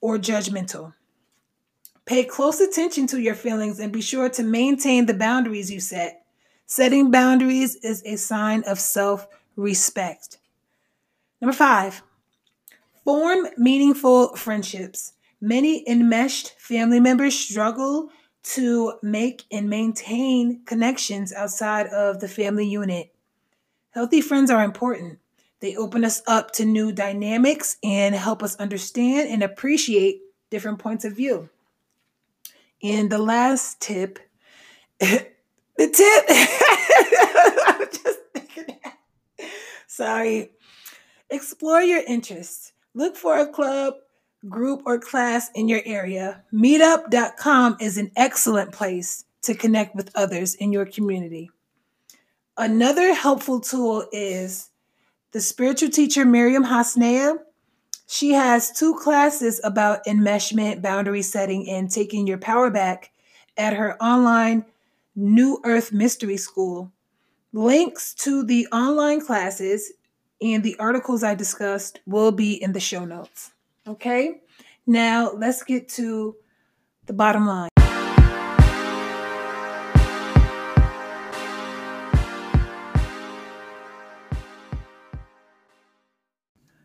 or 0.00 0.18
judgmental. 0.18 0.94
Pay 2.06 2.24
close 2.24 2.60
attention 2.60 3.06
to 3.06 3.20
your 3.20 3.36
feelings 3.36 3.78
and 3.78 3.92
be 3.92 4.00
sure 4.00 4.28
to 4.30 4.42
maintain 4.42 5.06
the 5.06 5.14
boundaries 5.14 5.70
you 5.70 5.78
set. 5.78 6.26
Setting 6.66 7.12
boundaries 7.12 7.76
is 7.76 8.02
a 8.04 8.16
sign 8.16 8.64
of 8.64 8.80
self 8.80 9.28
respect. 9.54 10.38
Number 11.44 11.58
five, 11.58 12.02
form 13.04 13.46
meaningful 13.58 14.34
friendships. 14.34 15.12
Many 15.42 15.86
enmeshed 15.86 16.58
family 16.58 17.00
members 17.00 17.38
struggle 17.38 18.08
to 18.54 18.94
make 19.02 19.44
and 19.52 19.68
maintain 19.68 20.64
connections 20.64 21.34
outside 21.34 21.88
of 21.88 22.20
the 22.20 22.28
family 22.28 22.66
unit. 22.66 23.14
Healthy 23.90 24.22
friends 24.22 24.50
are 24.50 24.64
important. 24.64 25.18
They 25.60 25.76
open 25.76 26.02
us 26.02 26.22
up 26.26 26.52
to 26.52 26.64
new 26.64 26.92
dynamics 26.92 27.76
and 27.84 28.14
help 28.14 28.42
us 28.42 28.56
understand 28.56 29.28
and 29.28 29.42
appreciate 29.42 30.22
different 30.48 30.78
points 30.78 31.04
of 31.04 31.14
view. 31.14 31.50
And 32.82 33.12
the 33.12 33.18
last 33.18 33.82
tip, 33.82 34.18
the 34.98 35.26
tip, 35.76 36.24
I'm 37.66 37.86
just 37.90 38.20
thinking, 38.32 38.78
sorry, 39.86 40.50
explore 41.30 41.82
your 41.82 42.02
interests. 42.06 42.72
Look 42.94 43.16
for 43.16 43.38
a 43.38 43.46
club, 43.46 43.94
group, 44.48 44.82
or 44.86 44.98
class 44.98 45.50
in 45.54 45.68
your 45.68 45.82
area. 45.84 46.42
Meetup.com 46.52 47.76
is 47.80 47.98
an 47.98 48.10
excellent 48.16 48.72
place 48.72 49.24
to 49.42 49.54
connect 49.54 49.94
with 49.94 50.10
others 50.14 50.54
in 50.54 50.72
your 50.72 50.86
community. 50.86 51.50
Another 52.56 53.14
helpful 53.14 53.60
tool 53.60 54.06
is 54.12 54.70
the 55.32 55.40
spiritual 55.40 55.90
teacher 55.90 56.24
Maryam 56.24 56.64
Hasnaa 56.64 57.38
she 58.06 58.32
has 58.32 58.70
two 58.70 58.94
classes 58.94 59.60
about 59.64 60.04
enmeshment, 60.04 60.82
boundary 60.82 61.22
setting, 61.22 61.68
and 61.68 61.90
taking 61.90 62.26
your 62.26 62.38
power 62.38 62.70
back 62.70 63.10
at 63.56 63.74
her 63.74 64.00
online 64.02 64.66
New 65.16 65.60
Earth 65.64 65.92
Mystery 65.92 66.36
School. 66.36 66.92
Links 67.52 68.14
to 68.14 68.44
the 68.44 68.66
online 68.72 69.20
classes 69.20 69.92
and 70.44 70.62
the 70.62 70.76
articles 70.78 71.22
I 71.22 71.34
discussed 71.34 72.00
will 72.06 72.30
be 72.30 72.52
in 72.52 72.72
the 72.72 72.80
show 72.80 73.06
notes. 73.06 73.52
Okay, 73.88 74.42
now 74.86 75.32
let's 75.32 75.62
get 75.62 75.88
to 75.90 76.36
the 77.06 77.14
bottom 77.14 77.46
line. 77.46 77.70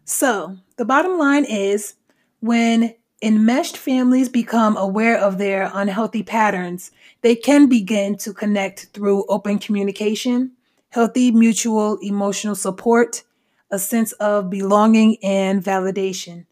So, 0.05 0.57
the 0.77 0.85
bottom 0.85 1.17
line 1.17 1.45
is 1.45 1.95
when 2.39 2.95
enmeshed 3.21 3.77
families 3.77 4.29
become 4.29 4.77
aware 4.77 5.17
of 5.17 5.37
their 5.37 5.69
unhealthy 5.73 6.23
patterns, 6.23 6.91
they 7.21 7.35
can 7.35 7.67
begin 7.67 8.17
to 8.19 8.33
connect 8.33 8.87
through 8.93 9.25
open 9.27 9.59
communication, 9.59 10.51
healthy 10.89 11.31
mutual 11.31 11.97
emotional 12.01 12.55
support, 12.55 13.23
a 13.71 13.79
sense 13.79 14.11
of 14.13 14.49
belonging 14.49 15.17
and 15.23 15.63
validation. 15.63 16.45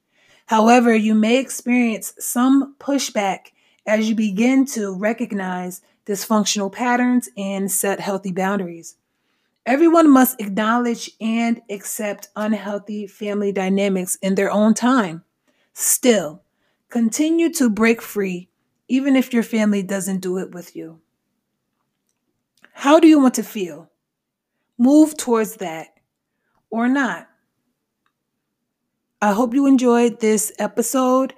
However, 0.47 0.95
you 0.95 1.13
may 1.13 1.37
experience 1.39 2.13
some 2.19 2.75
pushback 2.79 3.51
as 3.85 4.07
you 4.07 4.15
begin 4.15 4.65
to 4.65 4.93
recognize 4.93 5.81
dysfunctional 6.05 6.71
patterns 6.71 7.29
and 7.37 7.71
set 7.71 7.99
healthy 7.99 8.31
boundaries. 8.31 8.95
Everyone 9.65 10.09
must 10.09 10.39
acknowledge 10.39 11.11
and 11.19 11.61
accept 11.69 12.29
unhealthy 12.37 13.05
family 13.07 13.51
dynamics 13.51 14.17
in 14.21 14.35
their 14.35 14.49
own 14.49 14.73
time. 14.73 15.23
Still, 15.73 16.41
continue 16.89 17.51
to 17.55 17.69
break 17.69 18.01
free, 18.01 18.47
even 18.87 19.17
if 19.17 19.33
your 19.33 19.43
family 19.43 19.83
doesn't 19.83 20.21
do 20.21 20.37
it 20.37 20.51
with 20.51 20.75
you. 20.75 21.01
How 22.71 22.99
do 22.99 23.07
you 23.07 23.19
want 23.19 23.33
to 23.33 23.43
feel? 23.43 23.89
Move 24.77 25.17
towards 25.17 25.55
that 25.55 25.96
or 26.69 26.87
not. 26.87 27.27
I 29.21 29.33
hope 29.33 29.53
you 29.53 29.65
enjoyed 29.67 30.19
this 30.19 30.51
episode. 30.59 31.33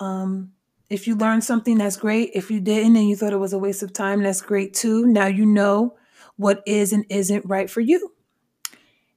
Um, 0.00 0.52
if 0.90 1.06
you 1.06 1.16
learned 1.16 1.44
something, 1.44 1.78
that's 1.78 1.96
great. 1.96 2.30
If 2.34 2.50
you 2.50 2.60
didn't 2.60 2.96
and 2.96 3.08
you 3.08 3.16
thought 3.16 3.32
it 3.32 3.38
was 3.38 3.52
a 3.52 3.58
waste 3.58 3.82
of 3.82 3.92
time, 3.92 4.22
that's 4.22 4.42
great 4.42 4.74
too. 4.74 5.06
Now 5.06 5.26
you 5.26 5.46
know 5.46 5.96
what 6.36 6.62
is 6.66 6.92
and 6.92 7.04
isn't 7.10 7.44
right 7.46 7.68
for 7.70 7.80
you. 7.80 8.12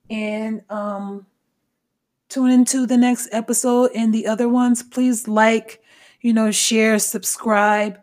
And 0.10 0.64
um, 0.70 1.28
tune 2.30 2.52
into 2.52 2.86
the 2.86 2.98
next 2.98 3.30
episode 3.32 3.92
and 3.96 4.14
the 4.14 4.28
other 4.28 4.50
ones. 4.50 4.84
Please 4.84 5.28
like, 5.28 5.82
you 6.22 6.34
know, 6.34 6.52
share, 6.52 7.00
subscribe. 7.00 8.00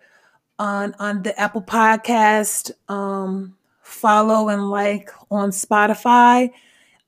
on 0.59 0.95
on 0.99 1.23
the 1.23 1.39
Apple 1.41 1.63
Podcast. 1.63 2.71
Um, 2.89 3.57
follow 3.83 4.49
and 4.49 4.71
like 4.71 5.11
on 5.31 5.51
Spotify. 5.51 6.51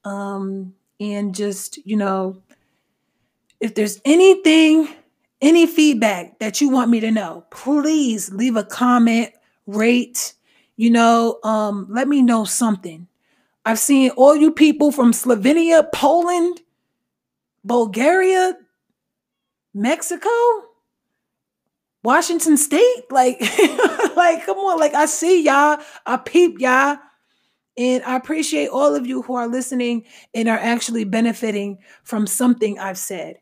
Um, 0.05 0.75
and 0.99 1.35
just, 1.35 1.79
you 1.87 1.97
know, 1.97 2.43
if 3.61 3.75
there's 3.75 4.01
anything, 4.05 4.89
any 5.41 5.67
feedback 5.67 6.39
that 6.39 6.61
you 6.61 6.71
want 6.71 6.91
me 6.91 7.01
to 7.01 7.11
know, 7.11 7.45
please 7.51 8.33
leave 8.33 8.57
a 8.57 8.65
comment, 8.65 9.31
rate, 9.67 10.35
you 10.77 10.91
know, 10.91 11.39
um, 11.45 11.87
let 11.91 12.09
me 12.09 12.23
know 12.23 12.45
something. 12.45 13.07
I've 13.65 13.79
seen 13.79 14.11
all 14.13 14.35
you 14.35 14.51
people 14.51 14.91
from 14.93 15.13
Slovenia, 15.13 15.91
Poland, 15.93 16.61
Bulgaria, 17.65 18.57
Mexico, 19.75 20.31
Washington 22.03 22.57
State. 22.57 23.05
Like, 23.11 23.41
like, 24.17 24.47
come 24.47 24.59
on, 24.59 24.79
like 24.79 24.95
I 24.95 25.07
see 25.07 25.45
y'all, 25.45 25.79
I 26.07 26.17
peep 26.17 26.59
y'all. 26.61 26.97
And 27.81 28.05
I 28.05 28.15
appreciate 28.15 28.69
all 28.69 28.95
of 28.95 29.07
you 29.07 29.23
who 29.23 29.35
are 29.37 29.49
listening 29.49 30.05
and 30.35 30.51
are 30.51 30.59
actually 30.59 31.05
benefiting 31.05 31.79
from 32.03 32.27
something 32.27 32.79
I've 32.79 32.99
said. 32.99 33.39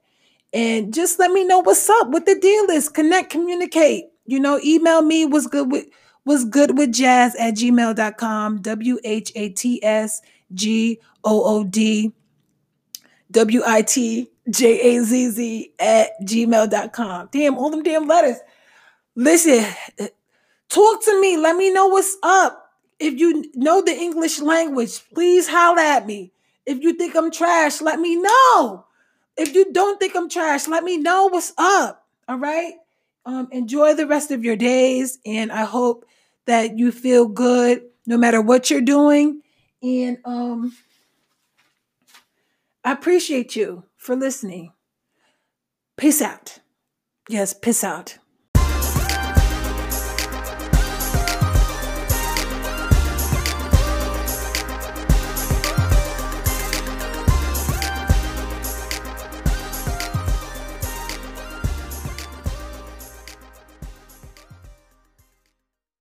And 0.52 0.94
just 0.94 1.18
let 1.18 1.32
me 1.32 1.44
know 1.44 1.58
what's 1.58 1.90
up, 1.90 2.10
what 2.10 2.24
the 2.24 2.38
deal 2.38 2.70
is. 2.70 2.88
Connect, 2.88 3.30
communicate. 3.30 4.04
You 4.26 4.38
know, 4.38 4.60
email 4.64 5.02
me 5.02 5.26
was 5.26 5.48
good 5.48 5.72
with 5.72 5.86
was 6.24 6.44
good 6.44 6.78
with 6.78 6.92
jazz 6.92 7.34
at 7.34 7.54
gmail.com. 7.54 8.62
W-H-A-T-S 8.62 10.22
G-O-O-D 10.54 12.12
W-I-T-J-A-Z-Z 13.30 14.32
at 15.80 16.10
gmail.com. 16.22 17.28
Damn, 17.32 17.58
all 17.58 17.70
them 17.70 17.82
damn 17.82 18.06
letters. 18.06 18.36
Listen, 19.16 19.66
talk 20.68 21.04
to 21.04 21.20
me. 21.20 21.36
Let 21.36 21.56
me 21.56 21.72
know 21.72 21.88
what's 21.88 22.16
up. 22.22 22.67
If 22.98 23.18
you 23.18 23.44
know 23.54 23.82
the 23.82 23.92
English 23.92 24.40
language, 24.40 25.08
please 25.14 25.48
holler 25.48 25.80
at 25.80 26.06
me. 26.06 26.32
If 26.66 26.82
you 26.82 26.94
think 26.94 27.16
I'm 27.16 27.30
trash, 27.30 27.80
let 27.80 28.00
me 28.00 28.16
know. 28.16 28.86
If 29.36 29.54
you 29.54 29.72
don't 29.72 30.00
think 30.00 30.16
I'm 30.16 30.28
trash, 30.28 30.66
let 30.66 30.82
me 30.82 30.96
know 30.98 31.26
what's 31.26 31.52
up. 31.56 32.06
All 32.28 32.38
right. 32.38 32.74
Um, 33.24 33.48
enjoy 33.52 33.94
the 33.94 34.06
rest 34.06 34.30
of 34.30 34.44
your 34.44 34.56
days, 34.56 35.18
and 35.24 35.52
I 35.52 35.64
hope 35.64 36.06
that 36.46 36.78
you 36.78 36.90
feel 36.90 37.26
good 37.26 37.82
no 38.06 38.16
matter 38.16 38.40
what 38.40 38.70
you're 38.70 38.80
doing. 38.80 39.42
And 39.82 40.18
um, 40.24 40.76
I 42.84 42.92
appreciate 42.92 43.54
you 43.54 43.84
for 43.96 44.16
listening. 44.16 44.72
Peace 45.96 46.22
out. 46.22 46.58
Yes, 47.28 47.52
peace 47.52 47.84
out. 47.84 48.18